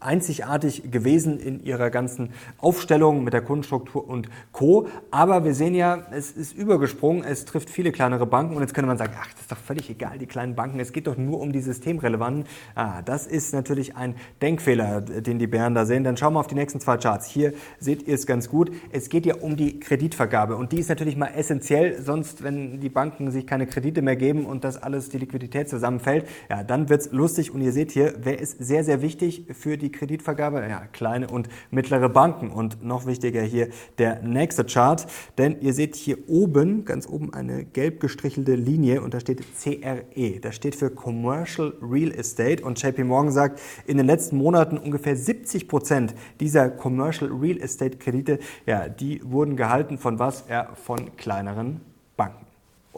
einzigartig 0.00 0.90
gewesen 0.90 1.38
in 1.38 1.62
ihrer 1.62 1.90
ganzen 1.90 2.30
Aufstellung 2.58 3.24
mit 3.24 3.32
der 3.32 3.42
Kundenstruktur 3.42 4.08
und 4.08 4.28
Co. 4.52 4.86
Aber 5.10 5.44
wir 5.44 5.54
sehen 5.54 5.74
ja, 5.74 6.06
es 6.10 6.32
ist 6.32 6.56
übergesprungen, 6.56 7.24
es 7.24 7.44
trifft 7.44 7.70
viele 7.70 7.92
kleinere 7.92 8.26
Banken 8.26 8.56
und 8.56 8.62
jetzt 8.62 8.74
könnte 8.74 8.88
man 8.88 8.98
sagen, 8.98 9.12
ach, 9.18 9.32
das 9.32 9.42
ist 9.42 9.52
doch 9.52 9.56
völlig 9.56 9.90
egal, 9.90 10.18
die 10.18 10.26
kleinen 10.26 10.54
Banken, 10.54 10.80
es 10.80 10.92
geht 10.92 11.06
doch 11.06 11.16
nur 11.16 11.40
um 11.40 11.52
die 11.52 11.60
systemrelevanten. 11.60 12.44
Ah, 12.74 13.02
das 13.02 13.26
ist 13.26 13.52
natürlich 13.52 13.96
ein 13.96 14.14
Denkfehler, 14.42 15.00
den 15.00 15.38
die 15.38 15.46
Bären 15.46 15.74
da 15.74 15.84
sehen. 15.86 16.04
Dann 16.04 16.16
schauen 16.16 16.34
wir 16.34 16.40
auf 16.40 16.46
die 16.46 16.54
nächsten 16.54 16.80
zwei 16.80 16.96
Charts. 16.96 17.26
Hier 17.26 17.52
seht 17.78 18.06
ihr 18.06 18.14
es 18.14 18.26
ganz 18.26 18.48
gut. 18.48 18.70
Es 18.92 19.08
geht 19.08 19.26
ja 19.26 19.36
um 19.36 19.56
die 19.56 19.80
Kreditvergabe 19.80 20.56
und 20.56 20.72
die 20.72 20.80
ist 20.80 20.88
natürlich 20.88 21.16
mal 21.16 21.28
essentiell, 21.34 22.02
sonst 22.02 22.42
wenn 22.42 22.80
die 22.80 22.88
Banken 22.88 23.30
sich 23.30 23.46
keine 23.46 23.66
Kredite 23.66 24.02
mehr 24.02 24.16
geben 24.16 24.46
und 24.46 24.64
das 24.64 24.82
alles 24.82 25.08
die 25.08 25.18
Liquidität 25.18 25.68
zusammenfällt, 25.68 26.26
ja, 26.50 26.62
dann 26.62 26.88
wird's 26.88 27.10
lustig 27.12 27.52
und 27.54 27.60
ihr 27.60 27.72
seht 27.72 27.92
hier, 27.92 28.14
wer 28.22 28.38
ist 28.38 28.58
sehr, 28.58 28.84
sehr 28.84 29.02
wichtig 29.02 29.46
für 29.58 29.76
die 29.76 29.90
Kreditvergabe? 29.90 30.66
Ja, 30.68 30.86
kleine 30.86 31.28
und 31.28 31.48
mittlere 31.70 32.08
Banken. 32.08 32.50
Und 32.50 32.84
noch 32.84 33.06
wichtiger 33.06 33.42
hier 33.42 33.68
der 33.98 34.22
nächste 34.22 34.64
Chart, 34.64 35.06
denn 35.36 35.60
ihr 35.60 35.72
seht 35.72 35.96
hier 35.96 36.28
oben, 36.28 36.84
ganz 36.84 37.08
oben 37.08 37.34
eine 37.34 37.64
gelb 37.64 38.00
gestrichelte 38.00 38.54
Linie 38.54 39.02
und 39.02 39.14
da 39.14 39.20
steht 39.20 39.42
CRE. 39.60 40.40
Das 40.40 40.54
steht 40.54 40.74
für 40.74 40.90
Commercial 40.90 41.74
Real 41.82 42.12
Estate 42.12 42.64
und 42.64 42.80
JP 42.82 43.04
Morgan 43.04 43.32
sagt, 43.32 43.60
in 43.86 43.96
den 43.96 44.06
letzten 44.06 44.36
Monaten 44.36 44.78
ungefähr 44.78 45.16
70 45.16 45.68
Prozent 45.68 46.14
dieser 46.40 46.70
Commercial 46.70 47.30
Real 47.30 47.58
Estate 47.58 47.98
Kredite, 47.98 48.38
ja, 48.66 48.88
die 48.88 49.20
wurden 49.24 49.56
gehalten 49.56 49.98
von 49.98 50.18
was? 50.18 50.44
Ja, 50.48 50.74
von 50.74 51.16
kleineren 51.16 51.80
Banken. 52.16 52.47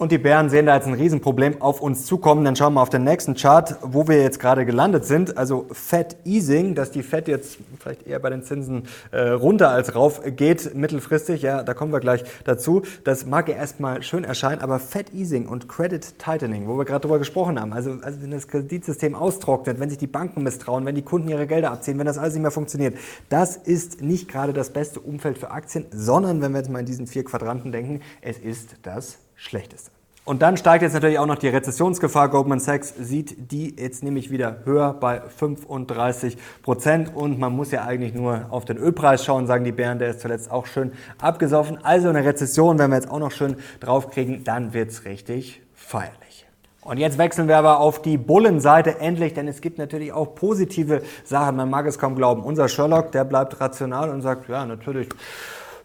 Und 0.00 0.12
die 0.12 0.16
Bären 0.16 0.49
sehen 0.49 0.64
da 0.64 0.76
jetzt 0.76 0.87
ein 0.87 0.95
Riesenproblem 0.95 1.61
auf 1.61 1.83
uns 1.83 2.07
zukommen. 2.07 2.42
Dann 2.42 2.57
schauen 2.57 2.73
wir 2.73 2.80
auf 2.80 2.88
den 2.88 3.04
nächsten 3.04 3.35
Chart, 3.35 3.76
wo 3.83 4.09
wir 4.09 4.23
jetzt 4.23 4.40
gerade 4.40 4.64
gelandet 4.64 5.04
sind. 5.04 5.37
Also 5.37 5.66
Fed 5.73 6.16
Easing, 6.25 6.75
dass 6.75 6.90
die 6.90 7.02
Fed 7.02 7.28
jetzt 7.28 7.59
vielleicht 7.78 8.07
eher 8.07 8.19
bei 8.19 8.30
den 8.30 8.42
Zinsen 8.42 8.85
äh, 9.11 9.28
runter 9.28 9.69
als 9.69 9.95
rauf 9.95 10.23
geht, 10.25 10.75
mittelfristig. 10.75 11.42
Ja, 11.42 11.62
da 11.62 11.75
kommen 11.75 11.92
wir 11.92 12.00
gleich 12.00 12.25
dazu. 12.45 12.80
Das 13.04 13.26
mag 13.26 13.50
ja 13.50 13.57
erstmal 13.57 14.02
schön 14.02 14.25
erscheinen, 14.25 14.62
aber 14.62 14.78
Fed 14.78 15.12
Easing 15.12 15.47
und 15.47 15.69
Credit 15.69 16.19
Tightening, 16.19 16.66
wo 16.66 16.78
wir 16.78 16.87
gerade 16.87 17.02
drüber 17.02 17.19
gesprochen 17.19 17.61
haben, 17.61 17.75
also, 17.75 17.99
also 18.00 18.23
wenn 18.23 18.30
das 18.30 18.49
Kreditsystem 18.49 19.14
austrocknet, 19.14 19.80
wenn 19.80 19.90
sich 19.90 19.99
die 19.99 20.07
Banken 20.07 20.42
misstrauen, 20.42 20.87
wenn 20.87 20.95
die 20.95 21.02
Kunden 21.02 21.28
ihre 21.28 21.47
Gelder 21.47 21.73
abziehen, 21.73 21.99
wenn 21.99 22.07
das 22.07 22.16
alles 22.16 22.33
nicht 22.33 22.40
mehr 22.40 22.50
funktioniert, 22.50 22.97
das 23.28 23.54
ist 23.54 24.00
nicht 24.00 24.28
gerade 24.28 24.54
das 24.54 24.71
beste 24.71 24.99
Umfeld 24.99 25.37
für 25.37 25.50
Aktien, 25.50 25.85
sondern 25.90 26.40
wenn 26.40 26.52
wir 26.52 26.59
jetzt 26.61 26.71
mal 26.71 26.78
in 26.78 26.87
diesen 26.87 27.07
vier 27.07 27.25
Quadranten 27.25 27.71
denken, 27.71 28.00
es 28.23 28.38
ist 28.38 28.76
das 28.80 29.19
Schlechteste. 29.40 29.90
Und 30.26 30.42
dann 30.42 30.59
steigt 30.59 30.82
jetzt 30.82 30.92
natürlich 30.92 31.18
auch 31.18 31.26
noch 31.26 31.38
die 31.38 31.49
Rezessionsgefahr. 31.49 32.28
Goldman 32.28 32.61
Sachs 32.61 32.94
sieht 32.97 33.50
die 33.50 33.75
jetzt 33.76 34.04
nämlich 34.04 34.30
wieder 34.30 34.59
höher 34.64 34.92
bei 34.92 35.23
35 35.23 36.37
Prozent. 36.62 37.16
Und 37.16 37.38
man 37.38 37.56
muss 37.56 37.70
ja 37.70 37.85
eigentlich 37.85 38.12
nur 38.12 38.47
auf 38.50 38.66
den 38.66 38.76
Ölpreis 38.76 39.25
schauen, 39.25 39.47
sagen 39.47 39.64
die 39.64 39.73
Bären, 39.73 39.99
der 39.99 40.11
ist 40.11 40.20
zuletzt 40.20 40.50
auch 40.50 40.66
schön 40.66 40.92
abgesoffen. 41.20 41.78
Also 41.82 42.11
eine 42.11 42.23
Rezession, 42.25 42.78
wenn 42.78 42.90
wir 42.90 42.97
jetzt 42.97 43.11
auch 43.11 43.18
noch 43.18 43.32
schön 43.32 43.56
draufkriegen, 43.80 44.44
dann 44.44 44.75
wird's 44.75 45.06
richtig 45.06 45.62
feierlich. 45.75 46.47
Und 46.82 46.99
jetzt 46.99 47.18
wechseln 47.18 47.49
wir 47.49 47.56
aber 47.56 47.80
auf 47.80 48.00
die 48.00 48.16
Bullenseite 48.16 49.00
endlich, 49.00 49.35
denn 49.35 49.49
es 49.49 49.61
gibt 49.61 49.78
natürlich 49.78 50.12
auch 50.12 50.35
positive 50.35 51.02
Sachen. 51.25 51.56
Man 51.56 51.70
mag 51.70 51.87
es 51.87 51.99
kaum 51.99 52.14
glauben. 52.14 52.42
Unser 52.42 52.68
Sherlock, 52.68 53.11
der 53.12 53.25
bleibt 53.25 53.61
rational 53.61 54.11
und 54.11 54.23
sagt, 54.23 54.49
ja, 54.49 54.64
natürlich, 54.64 55.09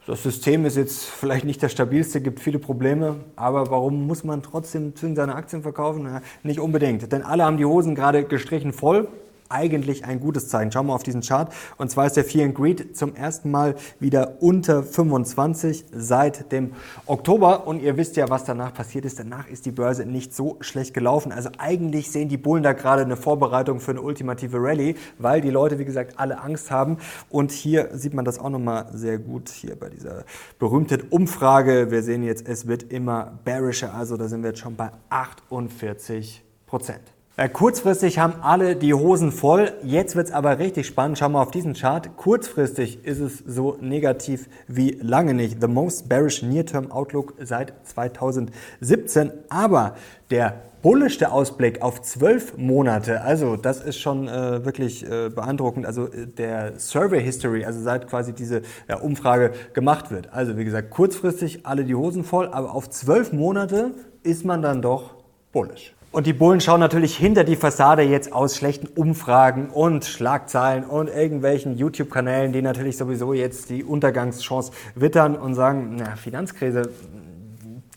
das 0.07 0.21
System 0.23 0.65
ist 0.65 0.77
jetzt 0.77 1.05
vielleicht 1.05 1.45
nicht 1.45 1.63
das 1.63 1.71
stabilste, 1.71 2.21
gibt 2.21 2.39
viele 2.39 2.59
Probleme, 2.59 3.17
aber 3.35 3.71
warum 3.71 4.05
muss 4.05 4.23
man 4.23 4.43
trotzdem 4.43 4.93
seine 4.95 5.35
Aktien 5.35 5.63
verkaufen? 5.63 6.21
Nicht 6.43 6.59
unbedingt, 6.59 7.11
denn 7.11 7.23
alle 7.23 7.43
haben 7.43 7.57
die 7.57 7.65
Hosen 7.65 7.95
gerade 7.95 8.23
gestrichen 8.23 8.71
voll 8.71 9.07
eigentlich 9.49 10.05
ein 10.05 10.19
gutes 10.19 10.49
Zeichen. 10.49 10.71
Schauen 10.71 10.87
wir 10.87 10.93
auf 10.93 11.03
diesen 11.03 11.21
Chart. 11.21 11.53
Und 11.77 11.89
zwar 11.91 12.07
ist 12.07 12.17
der 12.17 12.23
Fear 12.23 12.45
and 12.45 12.55
Greed 12.55 12.95
zum 12.95 13.15
ersten 13.15 13.51
Mal 13.51 13.75
wieder 13.99 14.41
unter 14.41 14.83
25 14.83 15.85
seit 15.91 16.51
dem 16.51 16.73
Oktober. 17.05 17.67
Und 17.67 17.81
ihr 17.81 17.97
wisst 17.97 18.15
ja, 18.15 18.29
was 18.29 18.43
danach 18.43 18.73
passiert 18.73 19.05
ist. 19.05 19.19
Danach 19.19 19.47
ist 19.47 19.65
die 19.65 19.71
Börse 19.71 20.05
nicht 20.05 20.35
so 20.35 20.57
schlecht 20.61 20.93
gelaufen. 20.93 21.31
Also 21.31 21.49
eigentlich 21.57 22.11
sehen 22.11 22.29
die 22.29 22.37
Bullen 22.37 22.63
da 22.63 22.73
gerade 22.73 23.03
eine 23.03 23.17
Vorbereitung 23.17 23.79
für 23.79 23.91
eine 23.91 24.01
ultimative 24.01 24.57
Rallye, 24.57 24.95
weil 25.17 25.41
die 25.41 25.49
Leute, 25.49 25.79
wie 25.79 25.85
gesagt, 25.85 26.19
alle 26.19 26.41
Angst 26.41 26.71
haben. 26.71 26.97
Und 27.29 27.51
hier 27.51 27.89
sieht 27.93 28.13
man 28.13 28.25
das 28.25 28.39
auch 28.39 28.49
nochmal 28.49 28.87
sehr 28.93 29.17
gut 29.17 29.49
hier 29.49 29.75
bei 29.75 29.89
dieser 29.89 30.25
berühmten 30.59 31.01
Umfrage. 31.09 31.91
Wir 31.91 32.03
sehen 32.03 32.23
jetzt, 32.23 32.47
es 32.47 32.67
wird 32.67 32.91
immer 32.91 33.39
bearischer. 33.43 33.93
Also 33.93 34.17
da 34.17 34.27
sind 34.27 34.43
wir 34.43 34.49
jetzt 34.49 34.59
schon 34.59 34.75
bei 34.75 34.91
48 35.09 36.43
Prozent. 36.65 37.14
Kurzfristig 37.51 38.17
haben 38.17 38.35
alle 38.41 38.77
die 38.77 38.93
Hosen 38.93 39.33
voll. 39.33 39.73
Jetzt 39.83 40.15
wird's 40.15 40.31
aber 40.31 40.57
richtig 40.57 40.87
spannend. 40.87 41.17
Schau 41.17 41.27
mal 41.27 41.41
auf 41.41 41.51
diesen 41.51 41.73
Chart. 41.73 42.15
Kurzfristig 42.15 43.03
ist 43.03 43.19
es 43.19 43.39
so 43.39 43.77
negativ 43.81 44.47
wie 44.69 44.91
lange 45.01 45.33
nicht. 45.33 45.59
The 45.59 45.67
most 45.67 46.07
bearish 46.07 46.43
near-term 46.43 46.93
outlook 46.93 47.33
seit 47.41 47.73
2017. 47.83 49.33
Aber 49.49 49.95
der 50.31 50.61
bullischste 50.81 51.33
Ausblick 51.33 51.81
auf 51.81 52.01
zwölf 52.03 52.55
Monate, 52.55 53.21
also 53.21 53.57
das 53.57 53.81
ist 53.81 53.99
schon 53.99 54.29
äh, 54.29 54.63
wirklich 54.63 55.05
äh, 55.05 55.27
beeindruckend. 55.27 55.85
Also 55.85 56.07
äh, 56.07 56.27
der 56.27 56.79
Survey 56.79 57.21
History, 57.21 57.65
also 57.65 57.81
seit 57.81 58.07
quasi 58.07 58.31
diese 58.31 58.61
ja, 58.87 58.99
Umfrage 58.99 59.51
gemacht 59.73 60.09
wird. 60.09 60.31
Also 60.31 60.55
wie 60.57 60.63
gesagt, 60.63 60.89
kurzfristig 60.89 61.65
alle 61.65 61.83
die 61.83 61.95
Hosen 61.95 62.23
voll, 62.23 62.47
aber 62.47 62.73
auf 62.73 62.89
zwölf 62.89 63.33
Monate 63.33 63.91
ist 64.23 64.45
man 64.45 64.61
dann 64.61 64.81
doch 64.81 65.15
bullisch. 65.51 65.94
Und 66.15 66.27
die 66.27 66.31
Bullen 66.31 66.61
schauen 66.61 66.79
natürlich 66.79 67.17
hinter 67.17 67.43
die 67.43 67.57
Fassade 67.57 68.01
jetzt 68.01 68.31
aus 68.31 68.55
schlechten 68.55 68.87
Umfragen 68.87 69.69
und 69.69 70.05
Schlagzeilen 70.05 70.85
und 70.85 71.09
irgendwelchen 71.09 71.77
YouTube-Kanälen, 71.77 72.53
die 72.53 72.61
natürlich 72.61 72.95
sowieso 72.95 73.33
jetzt 73.33 73.69
die 73.69 73.83
Untergangschance 73.83 74.71
wittern 74.95 75.35
und 75.35 75.55
sagen, 75.55 75.97
na, 75.97 76.15
Finanzkrise, 76.15 76.83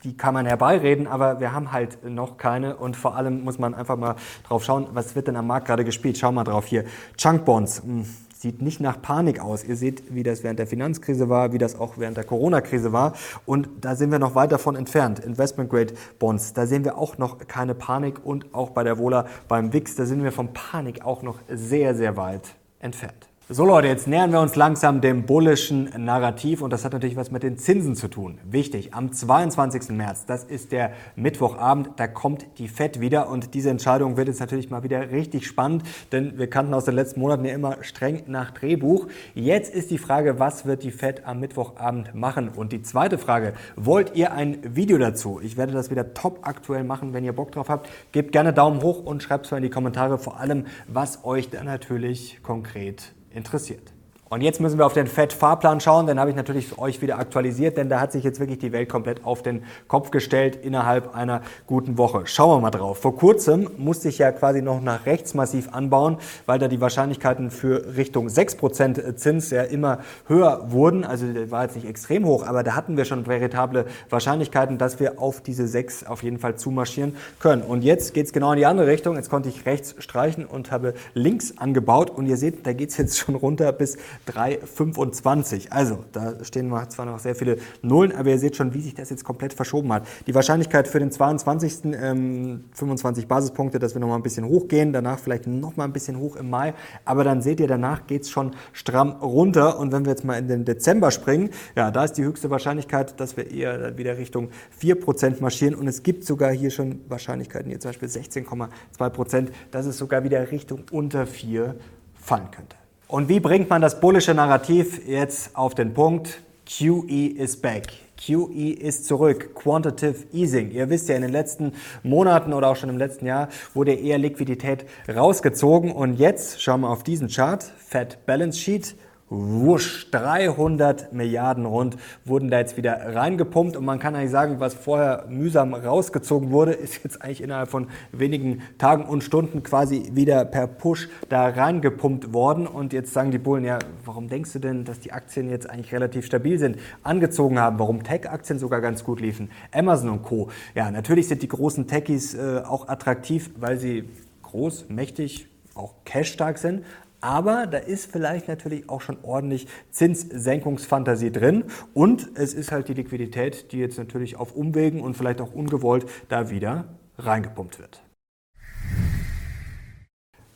die 0.03 0.17
kann 0.17 0.35
man 0.35 0.47
herbeireden, 0.47 1.07
aber 1.07 1.39
wir 1.39 1.53
haben 1.53 1.71
halt 1.71 2.05
noch 2.11 2.39
keine 2.39 2.75
und 2.75 2.97
vor 2.97 3.15
allem 3.15 3.45
muss 3.45 3.61
man 3.61 3.73
einfach 3.73 3.97
mal 3.97 4.17
drauf 4.49 4.65
schauen, 4.65 4.89
was 4.95 5.15
wird 5.15 5.29
denn 5.29 5.37
am 5.37 5.47
Markt 5.47 5.69
gerade 5.69 5.85
gespielt. 5.85 6.19
Schau 6.19 6.33
mal 6.33 6.43
drauf 6.43 6.67
hier. 6.67 6.87
Chunk 7.17 7.45
Bonds. 7.45 7.85
Hm 7.85 8.05
sieht 8.39 8.63
nicht 8.63 8.81
nach 8.81 9.03
Panik 9.03 9.41
aus. 9.41 9.65
Ihr 9.65 9.77
seht, 9.77 10.15
wie 10.15 10.23
das 10.23 10.45
während 10.45 10.59
der 10.59 10.67
Finanzkrise 10.67 11.29
war, 11.29 11.53
wie 11.53 11.59
das 11.59 11.79
auch 11.79 11.99
während 11.99 12.17
der 12.17 12.25
Corona-Krise 12.25 12.93
war. 12.93 13.15
Und 13.47 13.69
da 13.81 13.97
sind 13.97 14.13
wir 14.13 14.19
noch 14.19 14.35
weit 14.35 14.53
davon 14.53 14.77
entfernt. 14.77 15.19
Investment 15.19 15.71
Grade 15.71 15.95
Bonds, 16.19 16.53
da 16.53 16.67
sehen 16.67 16.85
wir 16.85 16.97
auch 16.97 17.19
noch 17.19 17.39
keine 17.49 17.75
Panik. 17.75 18.25
Und 18.25 18.55
auch 18.55 18.71
bei 18.71 18.85
der 18.85 18.99
Wohler 18.99 19.27
beim 19.49 19.73
WIX, 19.73 19.97
da 19.97 20.07
sind 20.07 20.23
wir 20.23 20.33
von 20.33 20.53
Panik 20.53 21.05
auch 21.05 21.23
noch 21.23 21.41
sehr, 21.49 21.95
sehr 21.95 22.17
weit 22.17 22.55
entfernt. 22.79 23.28
So 23.51 23.65
Leute, 23.65 23.89
jetzt 23.89 24.07
nähern 24.07 24.31
wir 24.31 24.43
uns 24.43 24.57
langsam 24.57 25.01
dem 25.01 25.25
bullischen 25.25 25.89
Narrativ 25.97 26.61
und 26.61 26.71
das 26.71 26.85
hat 26.85 26.93
natürlich 26.93 27.17
was 27.17 27.31
mit 27.31 27.43
den 27.43 27.57
Zinsen 27.57 27.97
zu 27.97 28.09
tun. 28.09 28.37
Wichtig, 28.45 28.93
am 28.93 29.11
22. 29.11 29.89
März, 29.97 30.27
das 30.27 30.45
ist 30.45 30.71
der 30.71 30.93
Mittwochabend, 31.17 31.93
da 31.97 32.09
kommt 32.09 32.45
die 32.59 32.69
FED 32.69 33.01
wieder 33.01 33.31
und 33.31 33.55
diese 33.55 33.71
Entscheidung 33.71 34.19
wird 34.19 34.29
jetzt 34.29 34.41
natürlich 34.41 34.69
mal 34.69 34.83
wieder 34.83 35.13
richtig 35.13 35.47
spannend, 35.47 35.85
denn 36.13 36.37
wir 36.37 36.51
kannten 36.51 36.75
aus 36.75 36.85
den 36.85 36.95
letzten 36.95 37.21
Monaten 37.21 37.47
ja 37.47 37.55
immer 37.55 37.83
streng 37.83 38.23
nach 38.27 38.51
Drehbuch. 38.51 39.07
Jetzt 39.35 39.75
ist 39.75 39.91
die 39.91 39.97
Frage, 39.97 40.39
was 40.39 40.67
wird 40.67 40.83
die 40.83 40.91
FED 40.91 41.25
am 41.25 41.41
Mittwochabend 41.41 42.15
machen? 42.15 42.51
Und 42.51 42.73
die 42.73 42.83
zweite 42.83 43.17
Frage, 43.17 43.55
wollt 43.77 44.15
ihr 44.15 44.35
ein 44.35 44.59
Video 44.63 44.99
dazu? 44.99 45.41
Ich 45.43 45.57
werde 45.57 45.73
das 45.73 45.91
wieder 45.91 46.13
top 46.13 46.41
aktuell 46.43 46.85
machen, 46.85 47.15
wenn 47.15 47.25
ihr 47.25 47.33
Bock 47.33 47.53
drauf 47.53 47.71
habt. 47.71 47.89
Gebt 48.13 48.33
gerne 48.33 48.53
Daumen 48.53 48.83
hoch 48.83 49.03
und 49.03 49.23
schreibt 49.23 49.47
es 49.47 49.53
mal 49.53 49.57
in 49.57 49.63
die 49.63 49.71
Kommentare, 49.71 50.19
vor 50.19 50.39
allem, 50.39 50.67
was 50.87 51.25
euch 51.25 51.49
dann 51.49 51.65
natürlich 51.65 52.43
konkret 52.43 53.15
interessiert. 53.39 53.93
Und 54.31 54.43
jetzt 54.43 54.61
müssen 54.61 54.77
wir 54.79 54.85
auf 54.85 54.93
den 54.93 55.07
FED-Fahrplan 55.07 55.81
schauen, 55.81 56.07
den 56.07 56.21
habe 56.21 56.29
ich 56.29 56.37
natürlich 56.37 56.79
euch 56.79 57.01
wieder 57.01 57.19
aktualisiert, 57.19 57.79
denn 57.79 57.89
da 57.89 57.99
hat 57.99 58.13
sich 58.13 58.25
jetzt 58.25 58.41
wirklich 58.41 58.59
die 58.59 58.73
Welt 58.73 58.91
komplett 58.91 59.25
auf 59.25 59.43
den 59.43 59.63
Kopf 59.87 60.11
gestellt 60.11 60.57
innerhalb 60.57 61.15
einer 61.15 61.41
guten 61.67 61.97
Woche. 61.97 62.23
Schauen 62.27 62.59
wir 62.59 62.61
mal 62.61 62.71
drauf. 62.71 62.99
Vor 62.99 63.17
kurzem 63.17 63.71
musste 63.79 64.11
ich 64.11 64.19
ja 64.19 64.31
quasi 64.33 64.61
noch 64.61 64.83
nach 64.83 65.07
rechts 65.07 65.33
massiv 65.33 65.73
anbauen, 65.73 66.19
weil 66.45 66.59
da 66.59 66.69
die 66.69 66.79
Wahrscheinlichkeiten 66.79 67.51
für 67.51 67.97
Richtung 67.97 68.29
6% 68.29 69.17
Zins 69.17 69.51
ja 69.51 69.63
immer 69.63 70.01
höher 70.27 70.71
wurden. 70.73 71.05
Also 71.05 71.25
war 71.51 71.63
jetzt 71.63 71.77
nicht 71.77 71.89
extrem 71.89 72.27
hoch, 72.27 72.47
aber 72.47 72.63
da 72.63 72.75
hatten 72.75 72.99
wir 72.99 73.07
schon 73.07 73.27
veritable 73.27 73.87
Wahrscheinlichkeiten, 74.11 74.77
dass 74.77 75.01
wir 75.01 75.23
auf 75.23 75.41
diese 75.41 75.67
6 75.67 76.07
auf 76.07 76.23
jeden 76.23 76.39
Fall 76.39 76.57
zumarschieren 76.57 77.17
können. 77.41 77.63
Und 77.63 77.83
jetzt 77.83 78.13
geht 78.13 78.27
es 78.27 78.35
genau 78.35 78.53
in 78.53 78.59
die 78.59 78.67
andere 78.67 78.89
Richtung. 78.89 79.17
Jetzt 79.17 79.31
konnte 79.31 79.49
ich 79.49 79.65
rechts 79.65 79.95
streichen 79.99 80.45
und 80.45 80.71
habe 80.71 80.93
links 81.15 81.55
angebaut 81.57 82.11
und 82.11 82.27
ihr 82.27 82.37
seht, 82.37 82.67
da 82.67 82.75
geht 82.75 82.91
es 82.91 82.99
jetzt 82.99 83.17
schon 83.17 83.35
runter 83.35 83.73
bis 83.73 83.97
3,25. 84.27 85.71
Also, 85.71 86.05
da 86.13 86.43
stehen 86.45 86.73
zwar 86.89 87.07
noch 87.07 87.19
sehr 87.19 87.35
viele 87.35 87.59
Nullen, 87.83 88.13
aber 88.13 88.31
ihr 88.31 88.39
seht 88.39 88.57
schon, 88.57 88.75
wie 88.75 88.81
sich 88.81 88.95
das 88.95 89.11
jetzt 89.11 89.25
komplett 89.25 89.53
verschoben 89.53 89.93
hat. 89.93 90.07
Die 90.27 90.35
Wahrscheinlichkeit 90.35 90.89
für 90.89 90.99
den 90.99 91.11
22. 91.11 91.85
Ähm, 91.85 92.65
25 92.73 93.27
Basispunkte, 93.27 93.79
dass 93.79 93.95
wir 93.95 94.01
noch 94.01 94.09
mal 94.09 94.17
ein 94.17 94.23
bisschen 94.23 94.47
hochgehen, 94.47 94.93
danach 94.93 95.19
vielleicht 95.19 95.47
noch 95.47 95.77
mal 95.77 95.85
ein 95.85 95.93
bisschen 95.93 96.19
hoch 96.19 96.37
im 96.37 96.51
Mai, 96.51 96.75
aber 97.05 97.25
dann 97.25 97.43
seht 97.43 97.61
ihr, 97.61 97.69
danach 97.69 98.07
geht 98.07 98.23
es 98.23 98.31
schon 98.31 98.55
stramm 98.73 99.13
runter 99.13 99.79
und 99.79 99.93
wenn 99.93 100.05
wir 100.05 100.11
jetzt 100.11 100.25
mal 100.25 100.39
in 100.39 100.49
den 100.49 100.65
Dezember 100.65 101.11
springen, 101.11 101.51
ja, 101.77 101.91
da 101.91 102.05
ist 102.05 102.15
die 102.15 102.25
höchste 102.25 102.51
Wahrscheinlichkeit, 102.51 103.19
dass 103.21 103.37
wir 103.37 103.51
eher 103.51 103.99
wieder 103.99 104.19
Richtung 104.19 104.49
4% 104.81 105.41
marschieren 105.41 105.75
und 105.75 105.87
es 105.89 106.03
gibt 106.03 106.25
sogar 106.25 106.53
hier 106.53 106.71
schon 106.71 107.01
Wahrscheinlichkeiten, 107.09 107.71
hier 107.71 107.81
zum 107.81 107.91
Beispiel 107.91 108.09
16,2%, 108.09 109.49
dass 109.71 109.87
es 109.87 109.99
sogar 109.99 110.25
wieder 110.25 110.51
Richtung 110.51 110.85
unter 110.91 111.27
4 111.27 111.75
fallen 112.15 112.51
könnte. 112.51 112.78
Und 113.09 113.31
wie 113.31 113.41
bringt 113.41 113.71
man 113.71 113.81
das 113.81 114.01
bullische 114.01 114.35
Narrativ 114.35 115.09
jetzt 115.09 115.57
auf 115.57 115.75
den 115.75 115.95
Punkt? 115.95 116.43
QE 116.67 117.29
is 117.39 117.59
back. 117.59 117.87
QE 118.23 118.71
ist 118.73 119.07
zurück. 119.07 119.55
Quantitative 119.55 120.27
Easing. 120.35 120.71
Ihr 120.73 120.91
wisst 120.91 121.09
ja, 121.09 121.17
in 121.17 121.23
den 121.23 121.33
letzten 121.33 121.73
Monaten 122.03 122.53
oder 122.53 122.69
auch 122.69 122.77
schon 122.77 122.91
im 122.91 122.99
letzten 122.99 123.25
Jahr 123.25 123.49
wurde 123.73 123.95
eher 123.95 124.19
Liquidität 124.19 124.85
rausgezogen. 125.09 125.91
Und 125.91 126.19
jetzt 126.19 126.61
schauen 126.61 126.83
wir 126.83 126.91
auf 126.91 127.03
diesen 127.03 127.29
Chart. 127.29 127.63
Fed 127.79 128.27
Balance 128.27 128.59
Sheet 128.59 128.95
wusch, 129.31 130.11
300 130.11 131.13
Milliarden 131.13 131.67
rund 131.67 131.97
wurden 132.25 132.51
da 132.51 132.59
jetzt 132.59 132.77
wieder 132.77 133.15
reingepumpt. 133.15 133.77
Und 133.77 133.85
man 133.85 133.99
kann 133.99 134.15
eigentlich 134.15 134.31
sagen, 134.31 134.61
was 134.61 134.75
vorher 134.75 135.27
mühsam 135.29 135.75
rausgezogen 135.75 136.51
wurde, 136.51 136.73
ist 136.73 137.03
jetzt 137.05 137.23
eigentlich 137.23 137.43
innerhalb 137.43 137.69
von 137.69 137.89
wenigen 138.13 138.63
Tagen 138.79 139.05
und 139.05 139.23
Stunden 139.23 139.63
quasi 139.63 140.11
wieder 140.15 140.45
per 140.45 140.67
Push 140.67 141.09
da 141.29 141.49
reingepumpt 141.49 142.33
worden. 142.33 142.67
Und 142.67 142.93
jetzt 142.93 143.13
sagen 143.13 143.31
die 143.31 143.39
Bullen, 143.39 143.65
ja, 143.65 143.79
warum 144.05 144.29
denkst 144.29 144.53
du 144.55 144.59
denn, 144.59 144.85
dass 144.85 145.01
die 145.01 145.13
Aktien 145.13 145.51
jetzt 145.51 145.69
eigentlich 145.69 145.93
relativ 145.93 146.25
stabil 146.25 146.59
sind, 146.59 146.79
angezogen 147.03 147.59
haben, 147.59 147.79
warum 147.79 148.03
Tech-Aktien 148.03 148.59
sogar 148.59 148.81
ganz 148.81 149.05
gut 149.05 149.21
liefen, 149.21 149.51
Amazon 149.73 150.11
und 150.11 150.23
Co. 150.23 150.49
Ja, 150.75 150.91
natürlich 150.91 151.29
sind 151.29 151.43
die 151.43 151.49
großen 151.49 151.87
Techies 151.87 152.35
äh, 152.35 152.63
auch 152.65 152.89
attraktiv, 152.89 153.51
weil 153.59 153.79
sie 153.79 154.05
groß, 154.43 154.87
mächtig, 154.89 155.49
auch 155.75 155.95
cash-stark 156.05 156.59
sind, 156.59 156.85
aber 157.21 157.67
da 157.67 157.79
ist 157.79 158.11
vielleicht 158.11 158.49
natürlich 158.49 158.89
auch 158.89 159.01
schon 159.01 159.19
ordentlich 159.23 159.67
Zinssenkungsfantasie 159.91 161.33
drin. 161.33 161.65
Und 161.95 162.31
es 162.35 162.55
ist 162.55 162.73
halt 162.73 162.89
die 162.89 162.95
Liquidität, 162.95 163.73
die 163.73 163.79
jetzt 163.79 163.99
natürlich 163.99 164.37
auf 164.37 164.55
Umwegen 164.55 165.01
und 165.01 165.17
vielleicht 165.17 165.41
auch 165.41 165.53
ungewollt 165.53 166.07
da 166.29 166.51
wieder 166.51 166.85
reingepumpt 167.19 167.79
wird. 167.79 168.03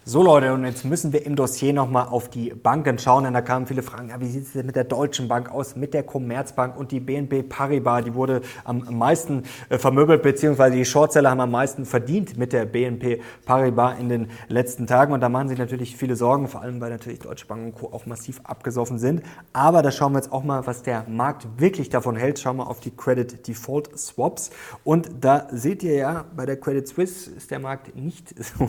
So 0.04 0.21
Leute, 0.21 0.52
und 0.52 0.64
jetzt 0.64 0.85
müssen 0.85 1.12
wir 1.12 1.25
im 1.25 1.37
Dossier 1.37 1.73
nochmal 1.73 2.09
auf 2.09 2.28
die 2.28 2.50
Banken 2.50 2.99
schauen, 2.99 3.23
denn 3.23 3.35
da 3.35 3.40
kamen 3.40 3.68
viele 3.68 3.85
Fragen, 3.85 4.09
ja, 4.09 4.21
wie 4.21 4.26
sieht 4.26 4.47
es 4.47 4.52
denn 4.52 4.66
mit 4.66 4.75
der 4.75 4.82
Deutschen 4.82 5.28
Bank 5.28 5.49
aus, 5.49 5.76
mit 5.76 5.94
der 5.94 6.02
Commerzbank 6.02 6.76
und 6.76 6.90
die 6.90 6.99
BNP 6.99 7.44
Paribas, 7.44 8.02
die 8.02 8.12
wurde 8.12 8.40
am 8.64 8.82
meisten 8.99 9.44
äh, 9.68 9.78
vermöbelt, 9.78 10.23
beziehungsweise 10.23 10.75
die 10.75 10.85
Shortseller 10.85 11.30
haben 11.30 11.38
am 11.38 11.52
meisten 11.52 11.85
verdient 11.85 12.37
mit 12.37 12.52
der 12.52 12.64
BNP 12.64 13.21
Paribas 13.44 13.97
in 14.00 14.09
den 14.09 14.26
letzten 14.49 14.88
Tagen 14.88 15.12
und 15.12 15.21
da 15.21 15.28
machen 15.28 15.49
sich 15.49 15.59
natürlich 15.59 15.97
viele 15.97 16.16
Sorgen, 16.16 16.49
vor 16.49 16.62
allem 16.62 16.80
weil 16.80 16.90
natürlich 16.90 17.21
Deutsche 17.21 17.47
Bank 17.47 17.64
und 17.64 17.75
Co. 17.76 17.94
auch 17.94 18.04
massiv 18.04 18.40
abgesoffen 18.42 18.99
sind. 18.99 19.23
Aber 19.52 19.82
da 19.82 19.92
schauen 19.92 20.14
wir 20.14 20.18
jetzt 20.18 20.32
auch 20.32 20.42
mal, 20.42 20.66
was 20.66 20.82
der 20.82 21.06
Markt 21.09 21.47
wirklich 21.59 21.90
davon 21.90 22.16
hält. 22.16 22.40
Schauen 22.40 22.56
wir 22.56 22.66
auf 22.66 22.80
die 22.80 22.90
Credit 22.90 23.47
Default 23.47 23.97
Swaps 23.97 24.50
und 24.82 25.09
da 25.21 25.47
seht 25.52 25.85
ihr 25.85 25.94
ja, 25.94 26.25
bei 26.35 26.44
der 26.44 26.56
Credit 26.56 26.88
Suisse 26.88 27.30
ist 27.30 27.52
der 27.52 27.61
Markt 27.61 27.94
nicht 27.94 28.35
so 28.59 28.68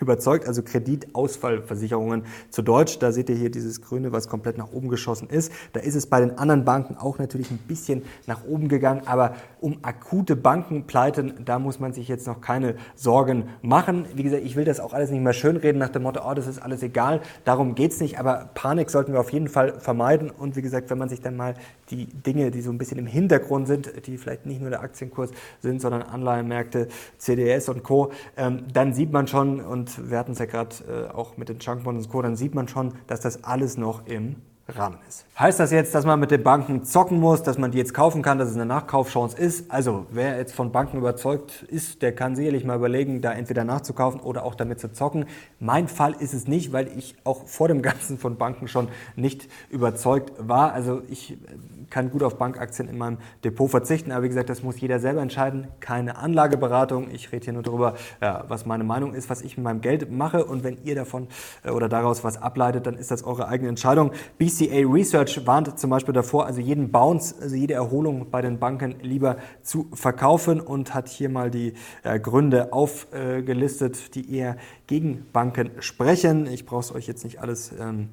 überzeugt, 0.00 0.48
also 0.48 0.71
Kreditausfallversicherungen 0.72 2.24
zu 2.50 2.62
Deutsch. 2.62 2.98
Da 2.98 3.12
seht 3.12 3.28
ihr 3.28 3.36
hier 3.36 3.50
dieses 3.50 3.82
Grüne, 3.82 4.12
was 4.12 4.28
komplett 4.28 4.58
nach 4.58 4.72
oben 4.72 4.88
geschossen 4.88 5.28
ist. 5.28 5.52
Da 5.72 5.80
ist 5.80 5.94
es 5.94 6.06
bei 6.06 6.20
den 6.20 6.38
anderen 6.38 6.64
Banken 6.64 6.96
auch 6.96 7.18
natürlich 7.18 7.50
ein 7.50 7.58
bisschen 7.58 8.02
nach 8.26 8.44
oben 8.46 8.68
gegangen, 8.68 9.02
aber 9.06 9.34
um 9.60 9.78
akute 9.82 10.34
Bankenpleiten, 10.34 11.44
da 11.44 11.58
muss 11.58 11.78
man 11.78 11.92
sich 11.92 12.08
jetzt 12.08 12.26
noch 12.26 12.40
keine 12.40 12.76
Sorgen 12.96 13.44
machen. 13.60 14.06
Wie 14.14 14.22
gesagt, 14.22 14.42
ich 14.44 14.56
will 14.56 14.64
das 14.64 14.80
auch 14.80 14.92
alles 14.92 15.10
nicht 15.10 15.22
mehr 15.22 15.32
schönreden 15.32 15.78
nach 15.78 15.90
dem 15.90 16.02
Motto, 16.02 16.20
oh, 16.28 16.34
das 16.34 16.46
ist 16.46 16.60
alles 16.60 16.82
egal, 16.82 17.20
darum 17.44 17.74
geht 17.74 17.92
es 17.92 18.00
nicht, 18.00 18.18
aber 18.18 18.50
Panik 18.54 18.90
sollten 18.90 19.12
wir 19.12 19.20
auf 19.20 19.32
jeden 19.32 19.48
Fall 19.48 19.78
vermeiden 19.78 20.30
und 20.30 20.56
wie 20.56 20.62
gesagt, 20.62 20.90
wenn 20.90 20.98
man 20.98 21.08
sich 21.08 21.20
dann 21.20 21.36
mal 21.36 21.54
die 21.90 22.06
Dinge, 22.06 22.50
die 22.50 22.62
so 22.62 22.70
ein 22.70 22.78
bisschen 22.78 22.98
im 22.98 23.06
Hintergrund 23.06 23.66
sind, 23.66 24.06
die 24.06 24.16
vielleicht 24.16 24.46
nicht 24.46 24.60
nur 24.60 24.70
der 24.70 24.80
Aktienkurs 24.80 25.30
sind, 25.60 25.80
sondern 25.80 26.02
Anleihenmärkte, 26.02 26.88
CDS 27.18 27.68
und 27.68 27.82
Co., 27.82 28.12
ähm, 28.36 28.64
dann 28.72 28.94
sieht 28.94 29.12
man 29.12 29.26
schon, 29.26 29.60
und 29.60 30.10
wir 30.10 30.18
hatten 30.18 30.32
es 30.32 30.38
ja 30.38 30.46
gerade 30.46 30.61
äh, 30.64 31.08
auch 31.12 31.36
mit 31.36 31.48
den 31.48 31.58
Chunkbonds 31.58 32.06
und 32.06 32.12
Co., 32.12 32.22
dann 32.22 32.36
sieht 32.36 32.54
man 32.54 32.68
schon, 32.68 32.94
dass 33.06 33.20
das 33.20 33.44
alles 33.44 33.76
noch 33.76 34.06
im 34.06 34.36
Rahmen 34.76 34.98
ist. 35.08 35.24
Heißt 35.38 35.58
das 35.58 35.70
jetzt, 35.70 35.94
dass 35.94 36.04
man 36.04 36.20
mit 36.20 36.30
den 36.30 36.42
Banken 36.42 36.84
zocken 36.84 37.18
muss, 37.18 37.42
dass 37.42 37.56
man 37.56 37.70
die 37.70 37.78
jetzt 37.78 37.94
kaufen 37.94 38.20
kann, 38.22 38.38
dass 38.38 38.50
es 38.50 38.54
eine 38.54 38.66
Nachkaufchance 38.66 39.36
ist? 39.36 39.70
Also 39.70 40.06
wer 40.10 40.36
jetzt 40.36 40.54
von 40.54 40.72
Banken 40.72 40.98
überzeugt 40.98 41.62
ist, 41.68 42.02
der 42.02 42.14
kann 42.14 42.36
sicherlich 42.36 42.64
mal 42.64 42.76
überlegen, 42.76 43.22
da 43.22 43.32
entweder 43.32 43.64
nachzukaufen 43.64 44.20
oder 44.20 44.44
auch 44.44 44.54
damit 44.54 44.78
zu 44.78 44.92
zocken. 44.92 45.24
Mein 45.58 45.88
Fall 45.88 46.14
ist 46.18 46.34
es 46.34 46.46
nicht, 46.46 46.72
weil 46.72 46.88
ich 46.96 47.16
auch 47.24 47.46
vor 47.46 47.68
dem 47.68 47.80
Ganzen 47.92 48.18
von 48.18 48.36
Banken 48.36 48.68
schon 48.68 48.88
nicht 49.16 49.48
überzeugt 49.70 50.32
war. 50.38 50.74
Also 50.74 51.02
ich 51.08 51.38
kann 51.88 52.10
gut 52.10 52.22
auf 52.22 52.36
Bankaktien 52.36 52.88
in 52.88 52.98
meinem 52.98 53.18
Depot 53.42 53.70
verzichten, 53.70 54.12
aber 54.12 54.24
wie 54.24 54.28
gesagt, 54.28 54.48
das 54.48 54.62
muss 54.62 54.80
jeder 54.80 54.98
selber 54.98 55.22
entscheiden. 55.22 55.68
Keine 55.80 56.16
Anlageberatung. 56.16 57.10
Ich 57.10 57.32
rede 57.32 57.44
hier 57.44 57.52
nur 57.54 57.62
darüber, 57.62 57.94
ja, 58.20 58.44
was 58.48 58.66
meine 58.66 58.84
Meinung 58.84 59.14
ist, 59.14 59.28
was 59.28 59.42
ich 59.42 59.56
mit 59.56 59.64
meinem 59.64 59.80
Geld 59.80 60.10
mache 60.10 60.44
und 60.44 60.62
wenn 60.62 60.78
ihr 60.84 60.94
davon 60.94 61.28
äh, 61.64 61.70
oder 61.70 61.88
daraus 61.88 62.22
was 62.22 62.40
ableitet, 62.40 62.86
dann 62.86 62.94
ist 62.96 63.10
das 63.10 63.24
eure 63.24 63.48
eigene 63.48 63.70
Entscheidung. 63.70 64.12
BCA 64.62 64.86
Research 64.86 65.46
warnt 65.46 65.78
zum 65.78 65.90
Beispiel 65.90 66.14
davor, 66.14 66.46
also 66.46 66.60
jeden 66.60 66.92
Bounce, 66.92 67.34
also 67.40 67.56
jede 67.56 67.74
Erholung 67.74 68.30
bei 68.30 68.42
den 68.42 68.58
Banken 68.58 68.96
lieber 69.02 69.36
zu 69.62 69.88
verkaufen 69.92 70.60
und 70.60 70.94
hat 70.94 71.08
hier 71.08 71.28
mal 71.28 71.50
die 71.50 71.74
äh, 72.04 72.20
Gründe 72.20 72.72
aufgelistet, 72.72 74.14
die 74.14 74.34
eher 74.34 74.56
gegen 74.86 75.26
Banken 75.32 75.70
sprechen. 75.80 76.46
Ich 76.46 76.66
brauche 76.66 76.80
es 76.80 76.94
euch 76.94 77.06
jetzt 77.06 77.24
nicht 77.24 77.40
alles 77.40 77.72
ähm, 77.80 78.10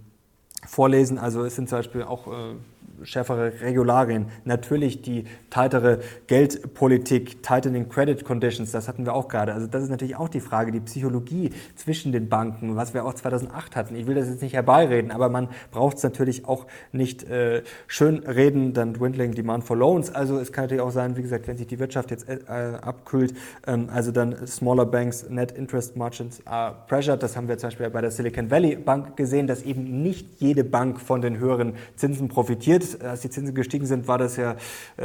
vorlesen. 0.65 1.17
Also 1.19 1.43
es 1.43 1.55
sind 1.55 1.69
zum 1.69 1.79
Beispiel 1.79 2.03
auch 2.03 2.27
äh, 2.27 2.55
schärfere 3.03 3.53
Regularien, 3.61 4.27
natürlich 4.45 5.01
die 5.01 5.25
tightere 5.49 5.99
Geldpolitik, 6.27 7.43
tightening 7.43 7.89
credit 7.89 8.25
conditions, 8.25 8.71
das 8.71 8.87
hatten 8.87 9.05
wir 9.05 9.13
auch 9.13 9.27
gerade. 9.27 9.53
Also 9.53 9.67
das 9.67 9.83
ist 9.83 9.89
natürlich 9.89 10.15
auch 10.15 10.29
die 10.29 10.39
Frage, 10.39 10.71
die 10.71 10.79
Psychologie 10.79 11.51
zwischen 11.75 12.11
den 12.11 12.29
Banken, 12.29 12.75
was 12.75 12.93
wir 12.93 13.05
auch 13.05 13.13
2008 13.13 13.75
hatten. 13.75 13.95
Ich 13.95 14.07
will 14.07 14.15
das 14.15 14.27
jetzt 14.27 14.41
nicht 14.41 14.53
herbeireden, 14.53 15.11
aber 15.11 15.29
man 15.29 15.49
braucht 15.71 15.97
es 15.97 16.03
natürlich 16.03 16.45
auch 16.45 16.65
nicht 16.91 17.23
äh, 17.23 17.63
schön 17.87 18.19
reden, 18.19 18.73
dann 18.73 18.93
dwindling 18.93 19.33
demand 19.33 19.63
for 19.63 19.77
loans. 19.77 20.13
Also 20.13 20.37
es 20.39 20.51
kann 20.51 20.65
natürlich 20.65 20.83
auch 20.83 20.91
sein, 20.91 21.15
wie 21.17 21.21
gesagt, 21.21 21.47
wenn 21.47 21.57
sich 21.57 21.67
die 21.67 21.79
Wirtschaft 21.79 22.11
jetzt 22.11 22.27
äh, 22.27 22.39
abkühlt, 22.81 23.33
ähm, 23.67 23.89
also 23.93 24.11
dann 24.11 24.47
smaller 24.47 24.85
banks 24.85 25.29
net 25.29 25.51
interest 25.51 25.95
margins 25.95 26.41
are 26.45 26.75
pressured. 26.87 27.21
Das 27.23 27.35
haben 27.35 27.47
wir 27.47 27.57
zum 27.57 27.67
Beispiel 27.67 27.89
bei 27.89 28.01
der 28.01 28.11
Silicon 28.11 28.51
Valley 28.51 28.75
Bank 28.75 29.17
gesehen, 29.17 29.47
dass 29.47 29.63
eben 29.63 30.01
nicht 30.01 30.27
jede 30.39 30.63
Bank 30.63 30.99
von 30.99 31.21
den 31.21 31.39
höheren 31.39 31.73
Zinsen 31.95 32.27
profitiert 32.27 32.88
als 32.95 33.21
die 33.21 33.29
Zinsen 33.29 33.55
gestiegen 33.55 33.85
sind, 33.85 34.07
war 34.07 34.17
das 34.17 34.37
ja 34.37 34.55
äh, 34.97 35.03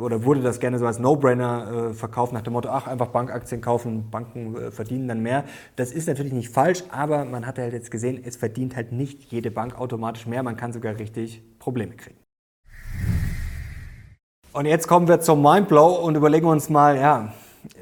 oder 0.00 0.24
wurde 0.24 0.40
das 0.40 0.60
gerne 0.60 0.78
so 0.78 0.86
als 0.86 0.98
No-Brainer 0.98 1.90
äh, 1.90 1.94
verkauft 1.94 2.32
nach 2.32 2.42
dem 2.42 2.52
Motto, 2.52 2.68
ach 2.68 2.86
einfach 2.86 3.08
Bankaktien 3.08 3.60
kaufen, 3.60 4.10
Banken 4.10 4.56
äh, 4.56 4.70
verdienen 4.70 5.08
dann 5.08 5.20
mehr. 5.20 5.44
Das 5.76 5.92
ist 5.92 6.08
natürlich 6.08 6.32
nicht 6.32 6.50
falsch, 6.50 6.84
aber 6.90 7.24
man 7.24 7.46
hat 7.46 7.58
halt 7.58 7.72
jetzt 7.72 7.90
gesehen, 7.90 8.20
es 8.24 8.36
verdient 8.36 8.76
halt 8.76 8.92
nicht 8.92 9.32
jede 9.32 9.50
Bank 9.50 9.78
automatisch 9.78 10.26
mehr, 10.26 10.42
man 10.42 10.56
kann 10.56 10.72
sogar 10.72 10.98
richtig 10.98 11.42
Probleme 11.58 11.94
kriegen. 11.96 12.18
Und 14.52 14.66
jetzt 14.66 14.88
kommen 14.88 15.08
wir 15.08 15.20
zum 15.20 15.42
Mindblow 15.42 16.04
und 16.04 16.16
überlegen 16.16 16.46
uns 16.46 16.68
mal, 16.68 16.96
ja, 16.96 17.32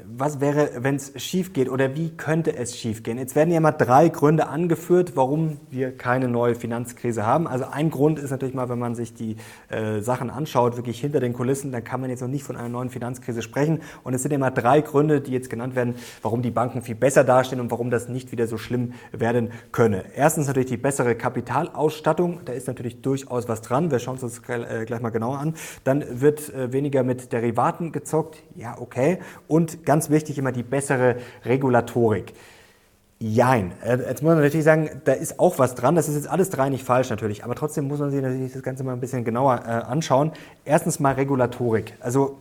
was 0.05 0.39
wäre, 0.39 0.71
wenn 0.79 0.95
es 0.95 1.13
schief 1.21 1.53
geht 1.53 1.69
oder 1.69 1.95
wie 1.95 2.09
könnte 2.09 2.55
es 2.55 2.77
schief 2.77 3.03
gehen? 3.03 3.17
Jetzt 3.17 3.35
werden 3.35 3.51
ja 3.51 3.59
mal 3.59 3.71
drei 3.71 4.09
Gründe 4.09 4.47
angeführt, 4.47 5.13
warum 5.15 5.59
wir 5.69 5.95
keine 5.95 6.27
neue 6.27 6.55
Finanzkrise 6.55 7.25
haben. 7.25 7.47
Also 7.47 7.65
ein 7.65 7.89
Grund 7.89 8.19
ist 8.19 8.31
natürlich 8.31 8.55
mal, 8.55 8.69
wenn 8.69 8.79
man 8.79 8.95
sich 8.95 9.13
die 9.13 9.37
äh, 9.69 10.01
Sachen 10.01 10.29
anschaut, 10.29 10.77
wirklich 10.77 10.99
hinter 10.99 11.19
den 11.19 11.33
Kulissen, 11.33 11.71
dann 11.71 11.83
kann 11.83 12.01
man 12.01 12.09
jetzt 12.09 12.21
noch 12.21 12.27
nicht 12.27 12.43
von 12.43 12.55
einer 12.55 12.69
neuen 12.69 12.89
Finanzkrise 12.89 13.41
sprechen. 13.41 13.81
Und 14.03 14.13
es 14.13 14.23
sind 14.23 14.31
immer 14.31 14.51
drei 14.51 14.81
Gründe, 14.81 15.21
die 15.21 15.31
jetzt 15.31 15.49
genannt 15.49 15.75
werden, 15.75 15.95
warum 16.21 16.41
die 16.41 16.51
Banken 16.51 16.81
viel 16.81 16.95
besser 16.95 17.23
dastehen 17.23 17.59
und 17.59 17.71
warum 17.71 17.89
das 17.89 18.07
nicht 18.07 18.31
wieder 18.31 18.47
so 18.47 18.57
schlimm 18.57 18.93
werden 19.11 19.51
könne. 19.71 20.03
Erstens 20.15 20.47
natürlich 20.47 20.69
die 20.69 20.77
bessere 20.77 21.15
Kapitalausstattung. 21.15 22.41
Da 22.45 22.53
ist 22.53 22.67
natürlich 22.67 23.01
durchaus 23.01 23.47
was 23.47 23.61
dran. 23.61 23.91
Wir 23.91 23.99
schauen 23.99 24.17
uns 24.19 24.21
das 24.21 24.41
äh, 24.49 24.85
gleich 24.85 25.01
mal 25.01 25.09
genauer 25.09 25.39
an. 25.39 25.53
Dann 25.83 26.03
wird 26.09 26.53
äh, 26.53 26.71
weniger 26.71 27.03
mit 27.03 27.33
Derivaten 27.33 27.91
gezockt. 27.91 28.43
Ja, 28.55 28.77
okay. 28.79 29.19
Und 29.47 29.76
ganz 29.85 30.09
wichtig 30.09 30.37
immer 30.37 30.51
die 30.51 30.63
bessere 30.63 31.17
Regulatorik. 31.45 32.33
Jein. 33.19 33.71
Äh, 33.83 33.97
jetzt 33.97 34.21
muss 34.21 34.33
man 34.33 34.37
natürlich 34.37 34.63
sagen, 34.63 34.89
da 35.05 35.13
ist 35.13 35.39
auch 35.39 35.57
was 35.57 35.73
dran. 35.73 35.95
Das 35.95 36.07
ist 36.07 36.15
jetzt 36.15 36.29
alles 36.29 36.51
drei 36.51 36.69
nicht 36.69 36.83
falsch 36.83 37.09
natürlich. 37.09 37.43
Aber 37.43 37.55
trotzdem 37.55 37.87
muss 37.87 37.99
man 37.99 38.11
sich 38.11 38.21
natürlich 38.21 38.53
das 38.53 38.61
Ganze 38.61 38.83
mal 38.83 38.93
ein 38.93 38.99
bisschen 38.99 39.23
genauer 39.23 39.63
äh, 39.65 39.69
anschauen. 39.69 40.31
Erstens 40.65 40.99
mal 40.99 41.13
Regulatorik. 41.15 41.95
Also 41.99 42.37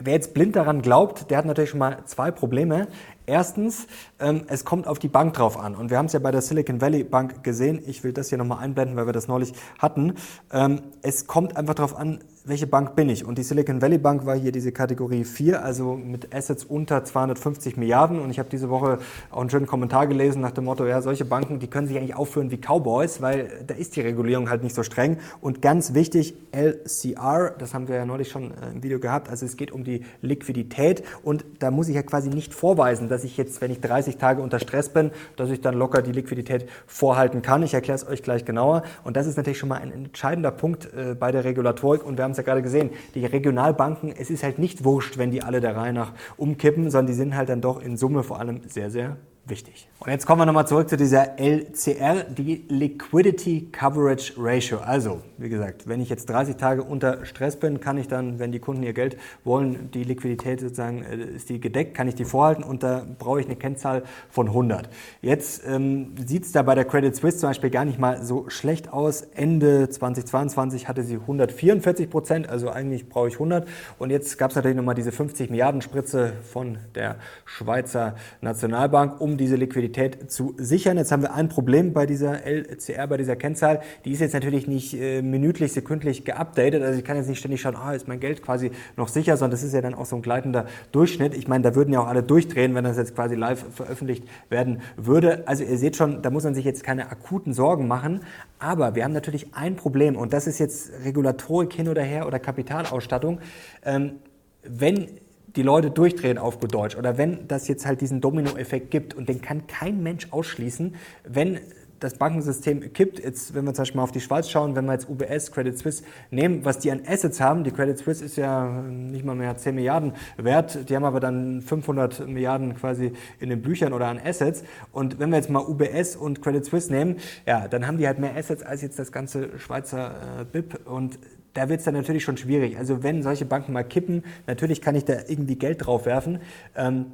wer 0.00 0.14
jetzt 0.14 0.34
blind 0.34 0.56
daran 0.56 0.82
glaubt, 0.82 1.30
der 1.30 1.38
hat 1.38 1.44
natürlich 1.44 1.70
schon 1.70 1.78
mal 1.78 1.98
zwei 2.06 2.32
Probleme. 2.32 2.88
Erstens, 3.26 3.86
ähm, 4.18 4.42
es 4.48 4.64
kommt 4.64 4.88
auf 4.88 4.98
die 4.98 5.06
Bank 5.06 5.34
drauf 5.34 5.56
an. 5.56 5.76
Und 5.76 5.90
wir 5.90 5.98
haben 5.98 6.06
es 6.06 6.12
ja 6.12 6.18
bei 6.18 6.32
der 6.32 6.42
Silicon 6.42 6.80
Valley 6.80 7.04
Bank 7.04 7.44
gesehen. 7.44 7.80
Ich 7.86 8.02
will 8.02 8.12
das 8.12 8.30
hier 8.30 8.38
nochmal 8.38 8.58
einblenden, 8.64 8.96
weil 8.96 9.06
wir 9.06 9.12
das 9.12 9.28
neulich 9.28 9.52
hatten. 9.78 10.14
Ähm, 10.52 10.82
es 11.02 11.28
kommt 11.28 11.56
einfach 11.56 11.74
darauf 11.74 11.96
an, 11.96 12.18
welche 12.44 12.66
Bank 12.66 12.96
bin 12.96 13.08
ich? 13.08 13.24
Und 13.24 13.36
die 13.36 13.42
Silicon 13.42 13.82
Valley 13.82 13.98
Bank 13.98 14.24
war 14.24 14.34
hier 14.34 14.50
diese 14.50 14.72
Kategorie 14.72 15.24
4, 15.24 15.62
also 15.62 15.94
mit 15.94 16.34
Assets 16.34 16.64
unter 16.64 17.04
250 17.04 17.76
Milliarden. 17.76 18.18
Und 18.18 18.30
ich 18.30 18.38
habe 18.38 18.48
diese 18.48 18.70
Woche 18.70 18.98
auch 19.30 19.40
einen 19.40 19.50
schönen 19.50 19.66
Kommentar 19.66 20.06
gelesen 20.06 20.40
nach 20.40 20.52
dem 20.52 20.64
Motto, 20.64 20.86
ja, 20.86 21.02
solche 21.02 21.26
Banken, 21.26 21.58
die 21.58 21.66
können 21.66 21.86
sich 21.86 21.98
eigentlich 21.98 22.16
aufführen 22.16 22.50
wie 22.50 22.56
Cowboys, 22.56 23.20
weil 23.20 23.64
da 23.66 23.74
ist 23.74 23.96
die 23.96 24.00
Regulierung 24.00 24.48
halt 24.48 24.62
nicht 24.62 24.74
so 24.74 24.82
streng. 24.82 25.18
Und 25.40 25.60
ganz 25.60 25.92
wichtig, 25.92 26.34
LCR, 26.52 27.54
das 27.58 27.74
haben 27.74 27.88
wir 27.88 27.96
ja 27.96 28.06
neulich 28.06 28.30
schon 28.30 28.52
äh, 28.52 28.70
im 28.72 28.82
Video 28.82 29.00
gehabt, 29.00 29.28
also 29.28 29.44
es 29.44 29.56
geht 29.56 29.70
um 29.70 29.84
die 29.84 30.04
Liquidität. 30.22 31.02
Und 31.22 31.44
da 31.58 31.70
muss 31.70 31.88
ich 31.88 31.96
ja 31.96 32.02
quasi 32.02 32.30
nicht 32.30 32.54
vorweisen, 32.54 33.08
dass 33.08 33.24
ich 33.24 33.36
jetzt, 33.36 33.60
wenn 33.60 33.70
ich 33.70 33.80
30 33.80 34.16
Tage 34.16 34.40
unter 34.40 34.60
Stress 34.60 34.88
bin, 34.88 35.10
dass 35.36 35.50
ich 35.50 35.60
dann 35.60 35.74
locker 35.74 36.00
die 36.00 36.12
Liquidität 36.12 36.66
vorhalten 36.86 37.42
kann. 37.42 37.62
Ich 37.62 37.74
erkläre 37.74 37.96
es 37.96 38.08
euch 38.08 38.22
gleich 38.22 38.46
genauer. 38.46 38.82
Und 39.04 39.16
das 39.16 39.26
ist 39.26 39.36
natürlich 39.36 39.58
schon 39.58 39.68
mal 39.68 39.80
ein 39.80 39.92
entscheidender 39.92 40.50
Punkt 40.50 40.88
äh, 40.94 41.14
bei 41.14 41.32
der 41.32 41.44
Regulatorik. 41.44 42.02
Und 42.04 42.16
wir 42.16 42.29
haben 42.30 42.32
es 42.32 42.36
ja 42.38 42.44
gerade 42.44 42.62
gesehen, 42.62 42.90
die 43.14 43.24
Regionalbanken, 43.24 44.14
es 44.16 44.30
ist 44.30 44.42
halt 44.42 44.58
nicht 44.58 44.84
wurscht, 44.84 45.18
wenn 45.18 45.30
die 45.30 45.42
alle 45.42 45.60
der 45.60 45.76
Reihe 45.76 45.92
nach 45.92 46.12
umkippen, 46.36 46.90
sondern 46.90 47.08
die 47.08 47.14
sind 47.14 47.36
halt 47.36 47.48
dann 47.48 47.60
doch 47.60 47.82
in 47.82 47.96
Summe 47.96 48.22
vor 48.22 48.38
allem 48.38 48.60
sehr, 48.68 48.90
sehr 48.90 49.16
wichtig. 49.50 49.88
Und 49.98 50.10
jetzt 50.10 50.24
kommen 50.26 50.40
wir 50.40 50.46
nochmal 50.46 50.66
zurück 50.66 50.88
zu 50.88 50.96
dieser 50.96 51.38
LCR, 51.38 52.24
die 52.24 52.64
Liquidity 52.68 53.68
Coverage 53.70 54.32
Ratio. 54.38 54.78
Also, 54.78 55.20
wie 55.36 55.50
gesagt, 55.50 55.86
wenn 55.86 56.00
ich 56.00 56.08
jetzt 56.08 56.30
30 56.30 56.56
Tage 56.56 56.82
unter 56.82 57.26
Stress 57.26 57.56
bin, 57.56 57.80
kann 57.80 57.98
ich 57.98 58.08
dann, 58.08 58.38
wenn 58.38 58.50
die 58.50 58.60
Kunden 58.60 58.82
ihr 58.82 58.94
Geld 58.94 59.18
wollen, 59.44 59.90
die 59.92 60.04
Liquidität 60.04 60.60
sozusagen, 60.60 61.02
äh, 61.02 61.16
ist 61.16 61.50
die 61.50 61.60
gedeckt, 61.60 61.94
kann 61.94 62.08
ich 62.08 62.14
die 62.14 62.24
vorhalten 62.24 62.62
und 62.62 62.82
da 62.82 63.04
brauche 63.18 63.40
ich 63.40 63.46
eine 63.46 63.56
Kennzahl 63.56 64.02
von 64.30 64.46
100. 64.46 64.88
Jetzt 65.20 65.62
ähm, 65.66 66.14
sieht 66.24 66.44
es 66.44 66.52
da 66.52 66.62
bei 66.62 66.74
der 66.74 66.86
Credit 66.86 67.14
Suisse 67.14 67.36
zum 67.36 67.50
Beispiel 67.50 67.68
gar 67.68 67.84
nicht 67.84 67.98
mal 67.98 68.22
so 68.22 68.48
schlecht 68.48 68.90
aus. 68.90 69.20
Ende 69.34 69.90
2022 69.90 70.88
hatte 70.88 71.02
sie 71.02 71.16
144 71.16 72.08
Prozent, 72.08 72.48
also 72.48 72.70
eigentlich 72.70 73.08
brauche 73.10 73.28
ich 73.28 73.34
100. 73.34 73.68
Und 73.98 74.08
jetzt 74.08 74.38
gab 74.38 74.50
es 74.50 74.56
natürlich 74.56 74.78
nochmal 74.78 74.94
diese 74.94 75.12
50 75.12 75.50
Milliarden 75.50 75.82
Spritze 75.82 76.32
von 76.42 76.78
der 76.94 77.16
Schweizer 77.44 78.14
Nationalbank, 78.40 79.20
um 79.20 79.36
diese 79.40 79.56
Liquidität 79.56 80.30
zu 80.30 80.54
sichern. 80.58 80.98
Jetzt 80.98 81.10
haben 81.10 81.22
wir 81.22 81.34
ein 81.34 81.48
Problem 81.48 81.92
bei 81.92 82.06
dieser 82.06 82.44
LCR, 82.44 83.06
bei 83.06 83.16
dieser 83.16 83.34
Kennzahl. 83.34 83.80
Die 84.04 84.12
ist 84.12 84.20
jetzt 84.20 84.34
natürlich 84.34 84.68
nicht 84.68 84.94
äh, 84.94 85.22
minütlich, 85.22 85.72
sekündlich 85.72 86.24
geupdatet. 86.24 86.82
Also 86.82 86.98
ich 86.98 87.04
kann 87.04 87.16
jetzt 87.16 87.28
nicht 87.28 87.38
ständig 87.38 87.60
schauen, 87.60 87.74
ah, 87.74 87.92
ist 87.92 88.06
mein 88.06 88.20
Geld 88.20 88.42
quasi 88.42 88.70
noch 88.96 89.08
sicher, 89.08 89.36
sondern 89.36 89.52
das 89.52 89.62
ist 89.62 89.72
ja 89.72 89.80
dann 89.80 89.94
auch 89.94 90.06
so 90.06 90.16
ein 90.16 90.22
gleitender 90.22 90.66
Durchschnitt. 90.92 91.34
Ich 91.34 91.48
meine, 91.48 91.64
da 91.64 91.74
würden 91.74 91.92
ja 91.92 92.00
auch 92.00 92.06
alle 92.06 92.22
durchdrehen, 92.22 92.74
wenn 92.74 92.84
das 92.84 92.96
jetzt 92.96 93.14
quasi 93.14 93.34
live 93.34 93.64
veröffentlicht 93.74 94.24
werden 94.50 94.82
würde. 94.96 95.48
Also 95.48 95.64
ihr 95.64 95.78
seht 95.78 95.96
schon, 95.96 96.22
da 96.22 96.30
muss 96.30 96.44
man 96.44 96.54
sich 96.54 96.64
jetzt 96.64 96.84
keine 96.84 97.10
akuten 97.10 97.52
Sorgen 97.52 97.88
machen. 97.88 98.20
Aber 98.58 98.94
wir 98.94 99.04
haben 99.04 99.12
natürlich 99.12 99.54
ein 99.54 99.74
Problem 99.74 100.16
und 100.16 100.32
das 100.32 100.46
ist 100.46 100.58
jetzt 100.58 100.92
Regulatorik 101.04 101.72
hin 101.72 101.88
oder 101.88 102.02
her 102.02 102.26
oder 102.26 102.38
Kapitalausstattung. 102.38 103.40
Ähm, 103.84 104.16
wenn 104.62 105.08
die 105.56 105.62
Leute 105.62 105.90
durchdrehen 105.90 106.38
auf 106.38 106.60
gut 106.60 106.74
Deutsch 106.74 106.96
oder 106.96 107.18
wenn 107.18 107.48
das 107.48 107.68
jetzt 107.68 107.86
halt 107.86 108.00
diesen 108.00 108.20
Dominoeffekt 108.20 108.90
gibt 108.90 109.14
und 109.14 109.28
den 109.28 109.40
kann 109.40 109.66
kein 109.66 110.02
Mensch 110.02 110.28
ausschließen, 110.30 110.94
wenn 111.24 111.60
das 112.00 112.14
Bankensystem 112.14 112.92
kippt, 112.94 113.18
jetzt, 113.18 113.54
wenn 113.54 113.64
wir 113.64 113.74
zum 113.74 113.82
Beispiel 113.82 113.96
mal 113.98 114.04
auf 114.04 114.10
die 114.10 114.20
Schweiz 114.20 114.48
schauen, 114.48 114.74
wenn 114.74 114.86
wir 114.86 114.94
jetzt 114.94 115.08
UBS, 115.08 115.52
Credit 115.52 115.76
Suisse 115.78 116.02
nehmen, 116.30 116.64
was 116.64 116.78
die 116.78 116.90
an 116.90 117.02
Assets 117.06 117.40
haben, 117.40 117.62
die 117.62 117.70
Credit 117.70 117.98
Suisse 117.98 118.24
ist 118.24 118.36
ja 118.36 118.68
nicht 118.68 119.24
mal 119.24 119.34
mehr 119.34 119.56
10 119.56 119.74
Milliarden 119.74 120.14
wert, 120.38 120.88
die 120.88 120.96
haben 120.96 121.04
aber 121.04 121.20
dann 121.20 121.60
500 121.60 122.26
Milliarden 122.26 122.74
quasi 122.74 123.12
in 123.38 123.50
den 123.50 123.60
Büchern 123.60 123.92
oder 123.92 124.06
an 124.06 124.18
Assets. 124.18 124.64
Und 124.92 125.18
wenn 125.18 125.28
wir 125.30 125.36
jetzt 125.36 125.50
mal 125.50 125.60
UBS 125.60 126.16
und 126.16 126.40
Credit 126.42 126.64
Suisse 126.64 126.90
nehmen, 126.90 127.16
ja, 127.46 127.68
dann 127.68 127.86
haben 127.86 127.98
die 127.98 128.06
halt 128.06 128.18
mehr 128.18 128.34
Assets 128.34 128.62
als 128.62 128.80
jetzt 128.80 128.98
das 128.98 129.12
ganze 129.12 129.58
Schweizer 129.58 130.40
äh, 130.40 130.44
BIP 130.44 130.86
und 130.86 131.18
da 131.54 131.68
wird 131.68 131.80
es 131.80 131.84
dann 131.84 131.94
natürlich 131.94 132.24
schon 132.24 132.36
schwierig. 132.36 132.78
Also 132.78 133.02
wenn 133.02 133.22
solche 133.22 133.44
Banken 133.44 133.72
mal 133.72 133.82
kippen, 133.82 134.24
natürlich 134.46 134.80
kann 134.80 134.94
ich 134.94 135.04
da 135.04 135.14
irgendwie 135.26 135.56
Geld 135.56 135.86
drauf 135.86 136.06
werfen. 136.06 136.40
Ähm, 136.76 137.06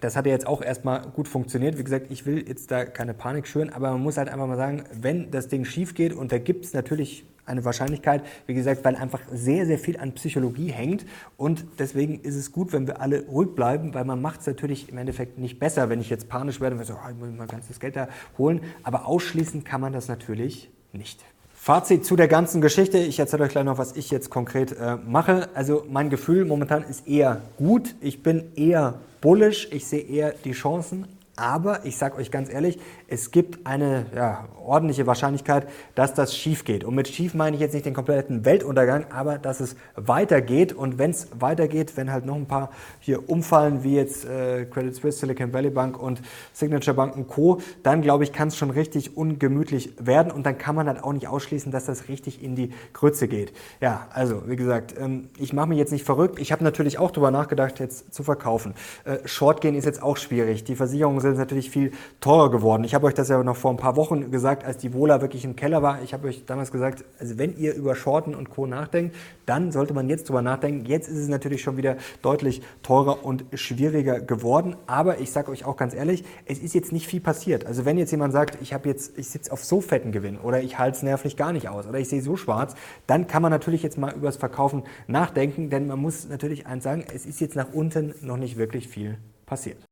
das 0.00 0.16
hat 0.16 0.26
ja 0.26 0.32
jetzt 0.32 0.46
auch 0.46 0.62
erstmal 0.62 1.02
gut 1.02 1.28
funktioniert. 1.28 1.78
Wie 1.78 1.84
gesagt, 1.84 2.06
ich 2.10 2.24
will 2.24 2.46
jetzt 2.46 2.70
da 2.70 2.84
keine 2.84 3.12
Panik 3.12 3.46
schüren, 3.46 3.70
aber 3.70 3.90
man 3.90 4.02
muss 4.02 4.16
halt 4.16 4.28
einfach 4.28 4.46
mal 4.46 4.56
sagen, 4.56 4.84
wenn 4.92 5.30
das 5.30 5.48
Ding 5.48 5.64
schief 5.64 5.94
geht 5.94 6.14
und 6.14 6.32
da 6.32 6.38
gibt 6.38 6.64
es 6.64 6.72
natürlich 6.72 7.24
eine 7.44 7.64
Wahrscheinlichkeit, 7.64 8.22
wie 8.46 8.54
gesagt, 8.54 8.84
weil 8.84 8.94
einfach 8.96 9.20
sehr, 9.32 9.66
sehr 9.66 9.78
viel 9.78 9.98
an 9.98 10.12
Psychologie 10.12 10.70
hängt 10.70 11.04
und 11.36 11.64
deswegen 11.78 12.20
ist 12.20 12.36
es 12.36 12.52
gut, 12.52 12.72
wenn 12.72 12.86
wir 12.86 13.00
alle 13.00 13.26
ruhig 13.26 13.54
bleiben, 13.54 13.92
weil 13.92 14.04
man 14.04 14.22
macht 14.22 14.40
es 14.40 14.46
natürlich 14.46 14.88
im 14.88 14.96
Endeffekt 14.98 15.38
nicht 15.38 15.58
besser, 15.58 15.88
wenn 15.88 16.00
ich 16.00 16.10
jetzt 16.10 16.28
panisch 16.28 16.60
werde 16.60 16.76
und 16.76 16.84
so, 16.84 16.94
oh, 16.94 17.10
ich 17.10 17.16
muss 17.16 17.28
mein 17.36 17.48
ganzes 17.48 17.80
Geld 17.80 17.96
da 17.96 18.08
holen, 18.38 18.60
aber 18.84 19.06
ausschließen 19.06 19.64
kann 19.64 19.80
man 19.80 19.92
das 19.92 20.06
natürlich 20.06 20.70
nicht. 20.92 21.24
Fazit 21.62 22.06
zu 22.06 22.16
der 22.16 22.26
ganzen 22.26 22.62
Geschichte. 22.62 22.96
Ich 22.96 23.18
erzähle 23.18 23.44
euch 23.44 23.50
gleich 23.50 23.66
noch, 23.66 23.76
was 23.76 23.94
ich 23.94 24.10
jetzt 24.10 24.30
konkret 24.30 24.72
äh, 24.72 24.96
mache. 24.96 25.50
Also 25.52 25.84
mein 25.90 26.08
Gefühl 26.08 26.46
momentan 26.46 26.82
ist 26.84 27.06
eher 27.06 27.42
gut. 27.58 27.96
Ich 28.00 28.22
bin 28.22 28.44
eher 28.56 28.94
bullish. 29.20 29.68
Ich 29.70 29.86
sehe 29.86 30.00
eher 30.00 30.32
die 30.42 30.52
Chancen. 30.52 31.06
Aber 31.40 31.86
ich 31.86 31.96
sage 31.96 32.18
euch 32.18 32.30
ganz 32.30 32.52
ehrlich, 32.52 32.78
es 33.08 33.30
gibt 33.30 33.66
eine 33.66 34.04
ja, 34.14 34.44
ordentliche 34.62 35.06
Wahrscheinlichkeit, 35.06 35.66
dass 35.94 36.12
das 36.12 36.36
schief 36.36 36.64
geht. 36.64 36.84
Und 36.84 36.94
mit 36.94 37.08
schief 37.08 37.32
meine 37.32 37.56
ich 37.56 37.62
jetzt 37.62 37.72
nicht 37.72 37.86
den 37.86 37.94
kompletten 37.94 38.44
Weltuntergang, 38.44 39.06
aber 39.10 39.38
dass 39.38 39.60
es 39.60 39.74
weitergeht. 39.96 40.74
Und 40.74 40.98
wenn 40.98 41.12
es 41.12 41.28
weitergeht, 41.38 41.96
wenn 41.96 42.12
halt 42.12 42.26
noch 42.26 42.34
ein 42.34 42.44
paar 42.44 42.68
hier 42.98 43.30
umfallen, 43.30 43.82
wie 43.84 43.94
jetzt 43.94 44.26
äh, 44.26 44.66
Credit 44.66 44.94
Suisse, 44.94 45.20
Silicon 45.20 45.54
Valley 45.54 45.70
Bank 45.70 45.98
und 45.98 46.20
Signature 46.52 46.94
Bank 46.94 47.16
und 47.16 47.26
Co., 47.26 47.62
dann 47.82 48.02
glaube 48.02 48.24
ich, 48.24 48.34
kann 48.34 48.48
es 48.48 48.56
schon 48.58 48.68
richtig 48.68 49.16
ungemütlich 49.16 49.94
werden. 49.98 50.30
Und 50.30 50.44
dann 50.44 50.58
kann 50.58 50.74
man 50.74 50.88
halt 50.88 51.02
auch 51.02 51.14
nicht 51.14 51.26
ausschließen, 51.26 51.72
dass 51.72 51.86
das 51.86 52.08
richtig 52.08 52.42
in 52.42 52.54
die 52.54 52.70
Grütze 52.92 53.28
geht. 53.28 53.54
Ja, 53.80 54.08
also 54.12 54.42
wie 54.46 54.56
gesagt, 54.56 54.94
ähm, 55.00 55.30
ich 55.38 55.54
mache 55.54 55.70
mich 55.70 55.78
jetzt 55.78 55.90
nicht 55.90 56.04
verrückt. 56.04 56.38
Ich 56.38 56.52
habe 56.52 56.62
natürlich 56.64 56.98
auch 56.98 57.10
darüber 57.10 57.30
nachgedacht, 57.30 57.80
jetzt 57.80 58.12
zu 58.12 58.22
verkaufen. 58.22 58.74
Äh, 59.04 59.26
Short 59.26 59.62
gehen 59.62 59.74
ist 59.74 59.86
jetzt 59.86 60.02
auch 60.02 60.18
schwierig. 60.18 60.64
Die 60.64 60.76
Versicherungen 60.76 61.20
sind 61.20 61.29
natürlich 61.38 61.70
viel 61.70 61.92
teurer 62.20 62.50
geworden. 62.50 62.84
Ich 62.84 62.94
habe 62.94 63.06
euch 63.06 63.14
das 63.14 63.28
ja 63.28 63.42
noch 63.42 63.56
vor 63.56 63.70
ein 63.70 63.76
paar 63.76 63.96
Wochen 63.96 64.30
gesagt, 64.30 64.64
als 64.64 64.78
die 64.78 64.92
Vola 64.92 65.20
wirklich 65.20 65.44
im 65.44 65.56
Keller 65.56 65.82
war. 65.82 66.02
Ich 66.02 66.12
habe 66.12 66.28
euch 66.28 66.44
damals 66.46 66.70
gesagt, 66.72 67.04
also 67.18 67.38
wenn 67.38 67.56
ihr 67.56 67.74
über 67.74 67.94
Shorten 67.94 68.34
und 68.34 68.50
Co. 68.50 68.66
nachdenkt, 68.66 69.14
dann 69.46 69.72
sollte 69.72 69.94
man 69.94 70.08
jetzt 70.08 70.28
drüber 70.28 70.42
nachdenken. 70.42 70.86
Jetzt 70.86 71.08
ist 71.08 71.18
es 71.18 71.28
natürlich 71.28 71.62
schon 71.62 71.76
wieder 71.76 71.96
deutlich 72.22 72.62
teurer 72.82 73.24
und 73.24 73.44
schwieriger 73.54 74.20
geworden. 74.20 74.76
Aber 74.86 75.20
ich 75.20 75.30
sage 75.32 75.50
euch 75.50 75.64
auch 75.64 75.76
ganz 75.76 75.94
ehrlich, 75.94 76.24
es 76.46 76.58
ist 76.58 76.74
jetzt 76.74 76.92
nicht 76.92 77.06
viel 77.06 77.20
passiert. 77.20 77.66
Also 77.66 77.84
wenn 77.84 77.98
jetzt 77.98 78.10
jemand 78.10 78.32
sagt, 78.32 78.58
ich 78.62 78.72
habe 78.72 78.88
jetzt, 78.88 79.18
ich 79.18 79.28
sitze 79.28 79.52
auf 79.52 79.64
so 79.64 79.80
fetten 79.80 80.12
Gewinn 80.12 80.38
oder 80.38 80.62
ich 80.62 80.78
halte 80.78 80.96
es 80.96 81.02
nervlich 81.02 81.36
gar 81.36 81.52
nicht 81.52 81.68
aus 81.68 81.86
oder 81.86 81.98
ich 81.98 82.08
sehe 82.08 82.22
so 82.22 82.36
schwarz, 82.36 82.74
dann 83.06 83.26
kann 83.26 83.42
man 83.42 83.50
natürlich 83.50 83.82
jetzt 83.82 83.98
mal 83.98 84.14
über 84.14 84.26
das 84.26 84.36
Verkaufen 84.36 84.84
nachdenken, 85.06 85.70
denn 85.70 85.86
man 85.86 85.98
muss 85.98 86.28
natürlich 86.28 86.66
eins 86.66 86.84
sagen, 86.84 87.04
es 87.14 87.26
ist 87.26 87.40
jetzt 87.40 87.56
nach 87.56 87.72
unten 87.72 88.14
noch 88.22 88.36
nicht 88.36 88.56
wirklich 88.56 88.88
viel 88.88 89.18
passiert. 89.46 89.89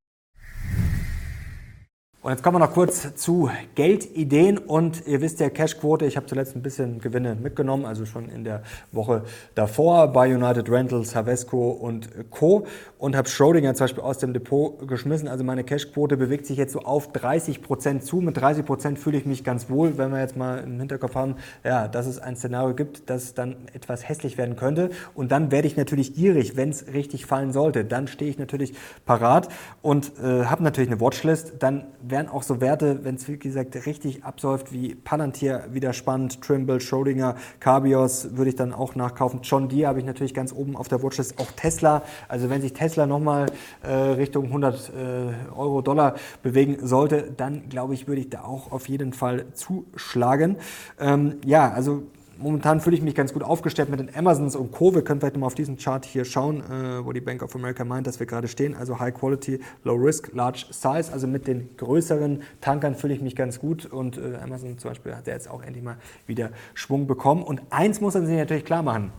Und 2.21 2.33
jetzt 2.33 2.43
kommen 2.43 2.57
wir 2.57 2.67
noch 2.67 2.75
kurz 2.75 3.15
zu 3.15 3.49
Geldideen 3.77 4.59
und 4.59 5.07
ihr 5.07 5.21
wisst 5.21 5.39
ja, 5.39 5.51
Cashquote, 5.51 6.05
ich 6.05 6.17
habe 6.17 6.27
zuletzt 6.27 6.57
ein 6.57 6.63
bisschen 6.63 6.99
Gewinne 7.01 7.37
mitgenommen, 7.37 7.85
also 7.85 8.07
schon 8.07 8.29
in 8.29 8.43
der 8.43 8.65
Woche 8.91 9.23
davor 9.55 10.09
bei 10.09 10.35
United 10.35 10.69
Rentals, 10.69 11.15
Havesco 11.15 11.71
und 11.71 12.09
Co. 12.31 12.67
und 12.99 13.17
habe 13.17 13.29
Schrödinger 13.29 13.75
zum 13.75 13.85
Beispiel 13.85 14.03
aus 14.03 14.19
dem 14.19 14.33
Depot 14.33 14.87
geschmissen. 14.87 15.29
Also 15.29 15.45
meine 15.45 15.63
Cashquote 15.63 16.17
bewegt 16.17 16.47
sich 16.47 16.59
jetzt 16.59 16.73
so 16.73 16.81
auf 16.81 17.13
30 17.13 17.63
Prozent 17.63 18.03
zu. 18.03 18.17
Mit 18.17 18.37
30 18.37 18.65
Prozent 18.65 18.99
fühle 18.99 19.19
ich 19.19 19.25
mich 19.25 19.45
ganz 19.45 19.71
wohl, 19.71 19.99
wenn 19.99 20.11
wir 20.11 20.19
jetzt 20.21 20.37
mal 20.37 20.59
im 20.59 20.79
Hinterkopf 20.79 21.15
haben, 21.15 21.37
ja, 21.65 21.87
dass 21.87 22.07
es 22.07 22.19
ein 22.19 22.37
Szenario 22.37 22.75
gibt, 22.75 23.09
das 23.09 23.35
dann 23.35 23.57
etwas 23.73 24.09
hässlich 24.09 24.37
werden 24.37 24.57
könnte. 24.57 24.91
Und 25.15 25.31
dann 25.31 25.53
werde 25.53 25.69
ich 25.69 25.77
natürlich 25.77 26.15
gierig, 26.15 26.57
wenn 26.57 26.71
es 26.71 26.93
richtig 26.93 27.27
fallen 27.27 27.53
sollte. 27.53 27.85
Dann 27.85 28.09
stehe 28.09 28.31
ich 28.31 28.39
natürlich 28.39 28.75
parat 29.07 29.49
und 29.81 30.13
äh, 30.19 30.47
habe 30.47 30.65
natürlich 30.65 30.91
eine 30.91 31.01
Watchlist. 31.01 31.55
Dann 31.61 31.87
wären 32.03 32.29
auch 32.29 32.43
so 32.43 32.61
Werte, 32.61 33.05
wenn 33.05 33.15
es 33.15 33.29
wie 33.29 33.39
gesagt 33.39 33.87
richtig 33.87 34.25
absäuft, 34.25 34.73
wie 34.73 34.97
Palantir 34.97 35.67
wieder 35.71 35.93
spannend, 35.93 36.43
Trimble, 36.43 36.81
Schrödinger, 36.81 37.37
Carbios 37.61 38.37
würde 38.37 38.51
ich 38.51 38.57
dann 38.57 38.73
auch 38.73 38.97
nachkaufen. 38.97 39.41
John 39.43 39.69
Deere 39.69 39.89
habe 39.89 40.01
ich 40.01 40.05
natürlich 40.05 40.35
ganz 40.35 40.53
oben 40.53 40.77
auf 40.77 40.89
der 40.89 41.01
Watchlist. 41.01 41.39
Auch 41.39 41.51
Tesla. 41.53 42.03
Also 42.27 42.51
wenn 42.51 42.61
sich 42.61 42.73
Tesla 42.73 42.88
nochmal 42.97 43.47
äh, 43.83 43.93
Richtung 43.93 44.47
100 44.47 44.89
äh, 44.89 45.53
Euro, 45.57 45.83
Dollar 45.83 46.15
bewegen 46.43 46.79
sollte, 46.83 47.33
dann 47.37 47.69
glaube 47.69 47.95
ich, 47.95 48.09
würde 48.09 48.21
ich 48.21 48.31
da 48.31 48.45
auch 48.45 48.73
auf 48.73 48.89
jeden 48.89 49.13
Fall 49.13 49.47
zuschlagen. 49.53 50.57
Ähm, 50.99 51.37
ja, 51.45 51.71
also 51.71 52.03
momentan 52.39 52.81
fühle 52.81 52.97
ich 52.97 53.03
mich 53.03 53.15
ganz 53.15 53.33
gut 53.33 53.43
aufgestellt 53.43 53.91
mit 53.91 54.01
den 54.01 54.15
Amazons 54.15 54.57
und 54.57 54.73
Co. 54.73 54.95
Wir 54.95 55.03
können 55.03 55.21
vielleicht 55.21 55.35
nochmal 55.35 55.49
auf 55.49 55.55
diesen 55.55 55.77
Chart 55.77 56.05
hier 56.05 56.25
schauen, 56.25 56.61
äh, 56.61 57.05
wo 57.05 57.13
die 57.13 57.21
Bank 57.21 57.43
of 57.43 57.55
America 57.55 57.85
meint, 57.85 58.07
dass 58.07 58.21
wir 58.21 58.27
gerade 58.27 58.49
stehen. 58.49 58.75
Also 58.75 58.99
High 58.99 59.15
Quality, 59.15 59.61
Low 59.85 59.95
Risk, 59.95 60.33
Large 60.33 60.67
Size. 60.71 61.13
Also 61.13 61.27
mit 61.27 61.47
den 61.47 61.77
größeren 61.77 62.43
Tankern 62.61 62.95
fühle 62.95 63.15
ich 63.15 63.21
mich 63.21 63.37
ganz 63.37 63.59
gut. 63.59 63.87
Und 63.87 64.19
äh, 64.19 64.37
Amazon 64.43 64.79
zum 64.79 64.91
Beispiel 64.91 65.15
hat 65.15 65.27
ja 65.27 65.35
jetzt 65.35 65.51
auch 65.51 65.63
endlich 65.63 65.85
mal 65.85 65.97
wieder 66.27 66.51
Schwung 66.75 67.07
bekommen. 67.07 67.43
Und 67.43 67.63
eins 67.71 68.01
muss 68.01 68.15
man 68.15 68.27
sich 68.27 68.37
natürlich 68.37 68.65
klar 68.65 68.83
machen. 68.83 69.13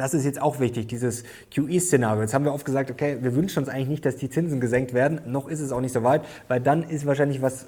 Das 0.00 0.14
ist 0.14 0.24
jetzt 0.24 0.40
auch 0.40 0.60
wichtig, 0.60 0.86
dieses 0.86 1.24
QE-Szenario. 1.54 2.22
Jetzt 2.22 2.32
haben 2.32 2.46
wir 2.46 2.54
oft 2.54 2.64
gesagt, 2.64 2.90
okay, 2.90 3.18
wir 3.20 3.34
wünschen 3.34 3.58
uns 3.58 3.68
eigentlich 3.68 3.88
nicht, 3.88 4.06
dass 4.06 4.16
die 4.16 4.30
Zinsen 4.30 4.58
gesenkt 4.58 4.94
werden. 4.94 5.20
Noch 5.26 5.46
ist 5.46 5.60
es 5.60 5.72
auch 5.72 5.82
nicht 5.82 5.92
so 5.92 6.02
weit, 6.02 6.22
weil 6.48 6.58
dann 6.58 6.84
ist 6.84 7.04
wahrscheinlich 7.04 7.42
was... 7.42 7.66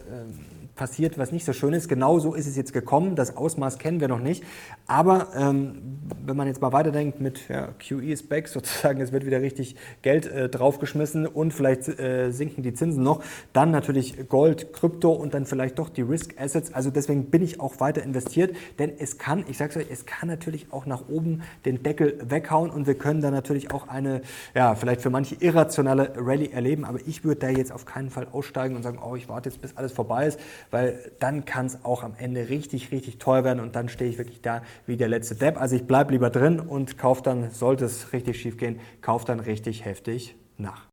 Passiert, 0.75 1.19
was 1.19 1.33
nicht 1.33 1.45
so 1.45 1.53
schön 1.53 1.75
ist. 1.75 1.87
Genau 1.87 2.19
so 2.19 2.33
ist 2.33 2.47
es 2.47 2.57
jetzt 2.57 2.73
gekommen. 2.73 3.15
Das 3.15 3.37
Ausmaß 3.37 3.79
kennen 3.79 4.01
wir 4.01 4.09
noch 4.09 4.21
nicht. 4.21 4.43
Aber 4.87 5.29
ähm, 5.37 5.99
wenn 6.25 6.35
man 6.35 6.47
jetzt 6.47 6.63
mal 6.63 6.73
weiterdenkt 6.73 7.21
mit 7.21 7.47
ja, 7.51 7.69
QE 7.79 8.11
is 8.11 8.27
back 8.27 8.49
sozusagen, 8.49 8.99
es 9.03 9.13
wird 9.13 9.27
wieder 9.27 9.43
richtig 9.43 9.77
Geld 10.01 10.27
äh, 10.27 10.49
draufgeschmissen 10.49 11.27
und 11.27 11.53
vielleicht 11.53 11.89
äh, 12.01 12.31
sinken 12.31 12.63
die 12.63 12.73
Zinsen 12.73 13.03
noch, 13.03 13.23
dann 13.53 13.71
natürlich 13.71 14.31
Gold, 14.31 14.73
Krypto 14.73 15.13
und 15.13 15.35
dann 15.35 15.45
vielleicht 15.45 15.79
doch 15.79 15.91
die 15.91 16.01
Risk 16.01 16.41
Assets. 16.41 16.73
Also 16.73 16.91
deswegen 16.91 17.27
bin 17.27 17.43
ich 17.43 17.61
auch 17.61 17.79
weiter 17.81 18.03
investiert, 18.03 18.57
denn 18.79 18.93
es 18.99 19.19
kann, 19.19 19.45
ich 19.49 19.59
sage 19.59 19.73
es 19.73 19.77
euch, 19.77 19.91
es 19.91 20.07
kann 20.07 20.29
natürlich 20.29 20.73
auch 20.73 20.87
nach 20.87 21.07
oben 21.11 21.43
den 21.67 21.83
Deckel 21.83 22.19
weghauen 22.25 22.71
und 22.71 22.87
wir 22.87 22.95
können 22.95 23.21
dann 23.21 23.35
natürlich 23.35 23.73
auch 23.73 23.89
eine, 23.89 24.23
ja, 24.55 24.75
vielleicht 24.75 25.03
für 25.03 25.11
manche 25.11 25.35
irrationale 25.35 26.15
Rallye 26.17 26.51
erleben. 26.51 26.87
Aber 26.87 26.99
ich 27.07 27.25
würde 27.25 27.41
da 27.43 27.49
jetzt 27.51 27.73
auf 27.73 27.85
keinen 27.85 28.09
Fall 28.09 28.27
aussteigen 28.33 28.75
und 28.75 28.83
sagen, 28.83 28.99
oh, 29.05 29.17
ich 29.17 29.29
warte 29.29 29.51
jetzt, 29.51 29.61
bis 29.61 29.77
alles 29.77 29.93
vorbei 29.93 30.29
ist 30.29 30.41
weil 30.71 31.13
dann 31.19 31.45
kann 31.45 31.67
es 31.67 31.85
auch 31.85 32.03
am 32.03 32.15
Ende 32.17 32.49
richtig, 32.49 32.93
richtig 32.93 33.19
teuer 33.19 33.45
werden 33.45 33.61
und 33.61 33.75
dann 33.77 33.89
stehe 33.89 34.11
ich 34.11 34.19
wirklich 34.19 34.41
da 34.41 34.63
wie 34.87 34.97
der 34.97 35.09
letzte 35.09 35.35
Depp. 35.35 35.61
Also 35.61 35.77
ich 35.77 35.87
bleibe 35.87 36.13
lieber 36.13 36.31
drin 36.31 36.61
und 36.61 36.99
kaufe 36.99 37.23
dann, 37.23 37.51
sollte 37.51 37.85
es 37.85 38.13
richtig 38.13 38.41
schief 38.41 38.57
gehen, 38.57 38.81
kaufe 39.01 39.27
dann 39.27 39.41
richtig 39.41 39.85
heftig 39.85 40.37
nach. 40.59 40.92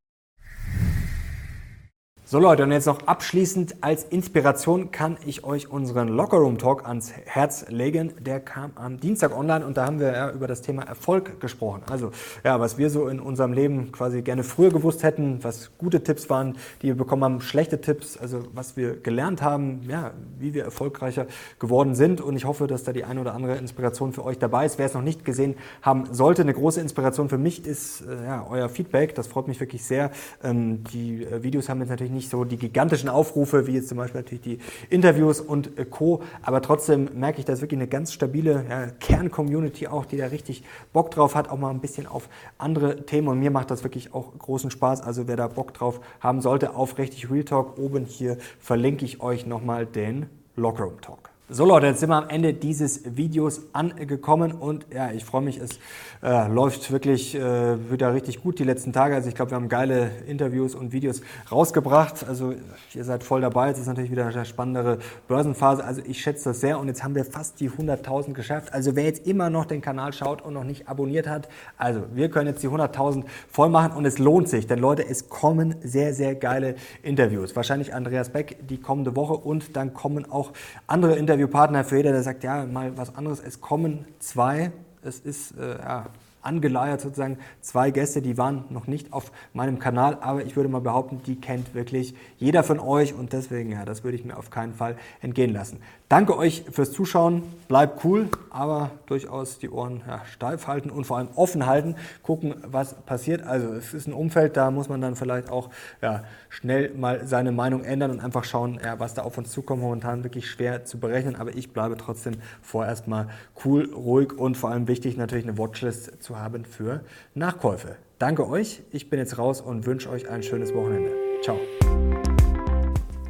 So 2.32 2.38
Leute, 2.38 2.62
und 2.62 2.72
jetzt 2.72 2.86
noch 2.86 3.08
abschließend 3.08 3.78
als 3.82 4.04
Inspiration 4.04 4.92
kann 4.92 5.18
ich 5.26 5.44
euch 5.44 5.72
unseren 5.72 6.10
Lockerroom 6.10 6.60
Talk 6.60 6.86
ans 6.88 7.12
Herz 7.26 7.66
legen. 7.70 8.14
Der 8.20 8.40
kam 8.40 8.70
am 8.76 9.00
Dienstag 9.00 9.36
online 9.36 9.66
und 9.66 9.78
da 9.78 9.88
haben 9.88 10.00
wir 10.00 10.12
ja 10.12 10.32
über 10.32 10.46
das 10.46 10.62
Thema 10.62 10.84
Erfolg 10.84 11.42
gesprochen. 11.42 11.82
Also 11.90 12.12
ja, 12.44 12.60
was 12.60 12.78
wir 12.78 12.92
so 12.92 13.08
in 13.08 13.20
unserem 13.20 13.52
Leben 13.52 13.92
quasi 13.92 14.22
gerne 14.22 14.44
früher 14.44 14.70
gewusst 14.70 15.02
hätten, 15.02 15.44
was 15.44 15.72
gute 15.80 16.04
Tipps 16.04 16.30
waren, 16.30 16.58
die 16.84 16.90
wir 16.90 16.96
bekommen 16.96 17.24
haben, 17.24 17.42
schlechte 17.42 17.82
Tipps, 17.82 18.16
also 18.16 18.44
was 18.54 18.78
wir 18.78 18.98
gelernt 18.98 19.42
haben, 19.42 19.82
ja, 19.88 20.12
wie 20.38 20.54
wir 20.54 20.64
erfolgreicher 20.66 21.26
geworden 21.58 21.96
sind. 21.96 22.22
Und 22.22 22.36
ich 22.36 22.46
hoffe, 22.46 22.68
dass 22.68 22.84
da 22.84 22.94
die 22.94 23.06
eine 23.06 23.22
oder 23.22 23.34
andere 23.34 23.56
Inspiration 23.56 24.14
für 24.14 24.24
euch 24.24 24.38
dabei 24.38 24.68
ist. 24.68 24.78
Wer 24.78 24.86
es 24.86 24.94
noch 24.94 25.02
nicht 25.02 25.26
gesehen 25.26 25.56
haben 25.82 26.14
sollte, 26.14 26.44
eine 26.44 26.54
große 26.54 26.80
Inspiration 26.80 27.28
für 27.28 27.40
mich 27.40 27.66
ist 27.66 28.02
äh, 28.02 28.24
ja, 28.24 28.46
euer 28.48 28.70
Feedback. 28.70 29.16
Das 29.16 29.26
freut 29.26 29.48
mich 29.48 29.60
wirklich 29.60 29.84
sehr. 29.84 30.12
Ähm, 30.44 30.84
die 30.94 31.24
äh, 31.24 31.42
Videos 31.42 31.70
haben 31.70 31.80
jetzt 31.80 31.90
natürlich 31.90 32.14
nicht 32.14 32.19
nicht 32.20 32.30
so 32.30 32.44
die 32.44 32.58
gigantischen 32.58 33.10
Aufrufe, 33.10 33.66
wie 33.66 33.74
jetzt 33.74 33.88
zum 33.88 33.98
Beispiel 33.98 34.22
natürlich 34.22 34.42
die 34.42 34.60
Interviews 34.90 35.40
und 35.40 35.78
äh, 35.78 35.86
Co. 35.86 36.22
Aber 36.42 36.62
trotzdem 36.62 37.10
merke 37.16 37.40
ich, 37.40 37.46
dass 37.46 37.62
wirklich 37.62 37.80
eine 37.80 37.88
ganz 37.88 38.14
stabile 38.14 38.66
ja, 38.70 38.88
Kern-Community 38.88 39.88
auch, 39.88 40.06
die 40.06 40.18
da 40.18 40.28
richtig 40.28 40.64
Bock 40.94 41.12
drauf 41.12 41.36
hat, 41.36 41.50
auch 41.50 41.58
mal 41.58 41.70
ein 41.70 41.80
bisschen 41.80 42.08
auf 42.08 42.30
andere 42.58 43.06
Themen. 43.06 43.30
Und 43.30 43.40
mir 43.40 43.52
macht 43.52 43.72
das 43.72 43.84
wirklich 43.84 44.14
auch 44.14 44.38
großen 44.38 44.70
Spaß. 44.70 45.02
Also 45.02 45.28
wer 45.28 45.38
da 45.38 45.48
Bock 45.48 45.74
drauf 45.74 46.02
haben 46.20 46.42
sollte, 46.42 46.76
auf 46.76 46.98
richtig 46.98 47.32
Real 47.32 47.46
Talk 47.46 47.78
oben 47.78 48.06
hier 48.06 48.38
verlinke 48.60 49.06
ich 49.06 49.22
euch 49.22 49.46
nochmal 49.46 49.86
den 49.86 50.28
Lockroom 50.56 51.00
Talk. 51.02 51.30
So 51.52 51.66
Leute, 51.66 51.88
jetzt 51.88 52.00
sind 52.00 52.10
wir 52.10 52.18
am 52.18 52.30
Ende 52.30 52.54
dieses 52.54 53.18
Videos 53.18 53.62
angekommen 53.74 54.52
und 54.52 54.86
ja, 54.94 55.10
ich 55.12 55.26
freue 55.26 55.42
mich, 55.42 55.58
es 55.58 55.80
äh, 56.22 56.48
läuft 56.48 56.92
wirklich 56.92 57.34
äh, 57.34 57.90
wieder 57.90 58.14
richtig 58.14 58.44
gut 58.44 58.60
die 58.60 58.64
letzten 58.64 58.94
Tage. 58.94 59.16
Also 59.16 59.30
ich 59.30 59.34
glaube, 59.34 59.50
wir 59.50 59.56
haben 59.56 59.68
geile 59.68 60.12
Interviews 60.28 60.76
und 60.76 60.92
Videos 60.92 61.22
rausgebracht. 61.52 62.24
Also 62.28 62.54
ihr 62.94 63.04
seid 63.04 63.24
voll 63.24 63.42
dabei. 63.42 63.72
Es 63.72 63.80
ist 63.80 63.88
natürlich 63.88 64.12
wieder 64.12 64.28
eine 64.28 64.46
spannendere 64.46 65.00
Börsenphase. 65.28 65.84
Also 65.84 66.04
ich 66.06 66.22
schätze 66.22 66.50
das 66.50 66.60
sehr 66.60 66.80
und 66.80 66.88
jetzt 66.88 67.04
haben 67.04 67.16
wir 67.16 67.26
fast 67.26 67.60
die 67.60 67.72
100.000 67.72 68.34
geschafft. 68.34 68.72
Also 68.72 68.96
wer 68.96 69.06
jetzt 69.06 69.26
immer 69.26 69.50
noch 69.50 69.66
den 69.66 69.82
Kanal 69.82 70.14
schaut 70.14 70.44
und 70.44 70.54
noch 70.54 70.64
nicht 70.64 70.88
abonniert 70.88 71.28
hat, 71.28 71.50
also 71.78 72.04
wir 72.14 72.30
können 72.30 72.50
jetzt 72.50 72.62
die 72.62 72.70
100.000 72.70 73.24
voll 73.50 73.70
machen 73.70 73.94
und 73.94 74.06
es 74.06 74.20
lohnt 74.20 74.50
sich, 74.50 74.68
denn 74.68 74.78
Leute, 74.78 75.04
es 75.08 75.30
kommen 75.30 75.74
sehr, 75.82 76.14
sehr 76.14 76.36
geile 76.36 76.76
Interviews. 77.02 77.56
Wahrscheinlich 77.56 77.96
Andreas 77.96 78.30
Beck 78.30 78.58
die 78.70 78.80
kommende 78.80 79.16
Woche 79.16 79.34
und 79.34 79.76
dann 79.76 79.96
kommen 79.96 80.30
auch 80.32 80.52
andere 80.86 81.16
Interviews 81.16 81.39
Interviewpartner 81.40 81.86
für 81.86 81.96
jeder, 81.96 82.12
der 82.12 82.22
sagt, 82.22 82.44
ja, 82.44 82.66
mal 82.66 82.98
was 82.98 83.16
anderes. 83.16 83.40
Es 83.40 83.62
kommen 83.62 84.06
zwei. 84.20 84.74
Es 85.02 85.22
ist 85.22 85.58
äh, 85.58 85.80
ja, 85.80 86.08
angeleiert 86.42 87.02
sozusagen 87.02 87.38
zwei 87.62 87.92
Gäste, 87.92 88.22
die 88.22 88.38
waren 88.38 88.66
noch 88.70 88.88
nicht 88.88 89.14
auf 89.14 89.32
meinem 89.54 89.80
Kanal, 89.80 90.18
aber 90.22 90.44
ich 90.44 90.56
würde 90.56 90.70
mal 90.70 90.82
behaupten, 90.82 91.22
die 91.26 91.36
kennt 91.36 91.74
wirklich 91.74 92.16
jeder 92.38 92.64
von 92.64 92.80
euch 92.80 93.14
und 93.14 93.34
deswegen, 93.34 93.72
ja, 93.72 93.86
das 93.86 94.04
würde 94.04 94.18
ich 94.18 94.26
mir 94.26 94.38
auf 94.38 94.50
keinen 94.50 94.74
Fall 94.74 94.96
entgehen 95.22 95.54
lassen. 95.54 95.80
Danke 96.10 96.36
euch 96.36 96.64
fürs 96.72 96.92
Zuschauen, 96.92 97.44
bleibt 97.68 98.04
cool, 98.04 98.30
aber 98.50 98.90
durchaus 99.06 99.60
die 99.60 99.70
Ohren 99.70 100.02
ja, 100.08 100.26
steif 100.26 100.66
halten 100.66 100.90
und 100.90 101.06
vor 101.06 101.18
allem 101.18 101.28
offen 101.36 101.68
halten, 101.68 101.96
gucken, 102.24 102.56
was 102.66 102.96
passiert. 102.96 103.44
Also 103.44 103.74
es 103.74 103.94
ist 103.94 104.08
ein 104.08 104.14
Umfeld, 104.14 104.58
da 104.58 104.72
muss 104.72 104.90
man 104.90 105.02
dann 105.02 105.16
vielleicht 105.16 105.52
auch 105.52 105.70
ja, 106.02 106.24
schnell 106.50 106.96
mal 106.96 107.28
seine 107.28 107.52
Meinung 107.52 107.84
ändern 107.84 108.10
und 108.10 108.22
einfach 108.22 108.44
schauen, 108.44 108.80
ja, 108.84 109.00
was 109.00 109.14
da 109.14 109.22
auf 109.22 109.38
uns 109.38 109.52
zukommt. 109.52 109.84
Momentan 109.84 110.24
wirklich 110.24 110.50
schwer 110.50 110.84
zu 110.84 111.00
berechnen, 111.00 111.36
aber 111.36 111.56
ich 111.56 111.74
bleibe 111.74 111.96
trotzdem 111.96 112.38
vorerst 112.64 113.08
mal 113.08 113.28
cool, 113.64 113.94
ruhig 113.94 114.34
und 114.34 114.58
vor 114.58 114.72
allem 114.72 114.88
wichtig 114.88 115.16
natürlich 115.16 115.46
eine 115.46 115.60
Watchlist 115.60 116.24
zu 116.24 116.29
haben 116.38 116.66
für 116.66 117.04
Nachkäufe. 117.34 117.96
Danke 118.20 118.48
euch, 118.48 118.84
ich 118.92 119.10
bin 119.10 119.20
jetzt 119.20 119.38
raus 119.38 119.62
und 119.62 119.86
wünsche 119.86 120.10
euch 120.10 120.30
ein 120.30 120.44
schönes 120.44 120.74
Wochenende. 120.74 121.12
Ciao. 121.42 121.58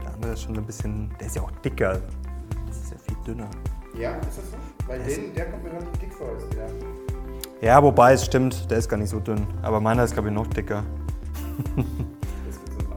Der 0.04 0.14
andere 0.14 0.34
ist 0.34 0.42
schon 0.42 0.58
ein 0.58 0.66
bisschen, 0.66 1.12
der 1.20 1.28
ist 1.28 1.36
ja 1.36 1.44
auch 1.44 1.52
dicker. 1.64 2.02
Das 2.68 2.78
ist 2.78 2.92
ja 2.92 2.98
viel 2.98 3.16
dünner. 3.26 3.50
Ja, 3.98 4.16
ist 4.18 4.38
das 4.38 4.52
so? 4.52 4.58
Weil 4.88 5.04
den, 5.04 5.34
der 5.34 5.46
kommt 5.52 5.64
mir 5.64 5.72
relativ 5.72 5.98
dick 6.00 6.14
vor. 6.14 6.30
Der. 6.56 6.70
Ja, 7.62 7.84
wobei 7.84 8.14
es 8.14 8.26
stimmt, 8.26 8.70
der 8.72 8.80
ist 8.80 8.90
gar 8.90 8.98
nicht 8.98 9.10
so 9.10 9.20
dünn. 9.20 9.46
Aber 9.62 9.80
meiner 9.80 10.04
ist, 10.04 10.14
glaube 10.14 10.30
ich, 10.30 10.34
noch 10.34 10.48
dicker. 10.48 10.84
Das 11.76 11.86
wird 12.60 12.74
so 12.74 12.80
ein 12.80 12.92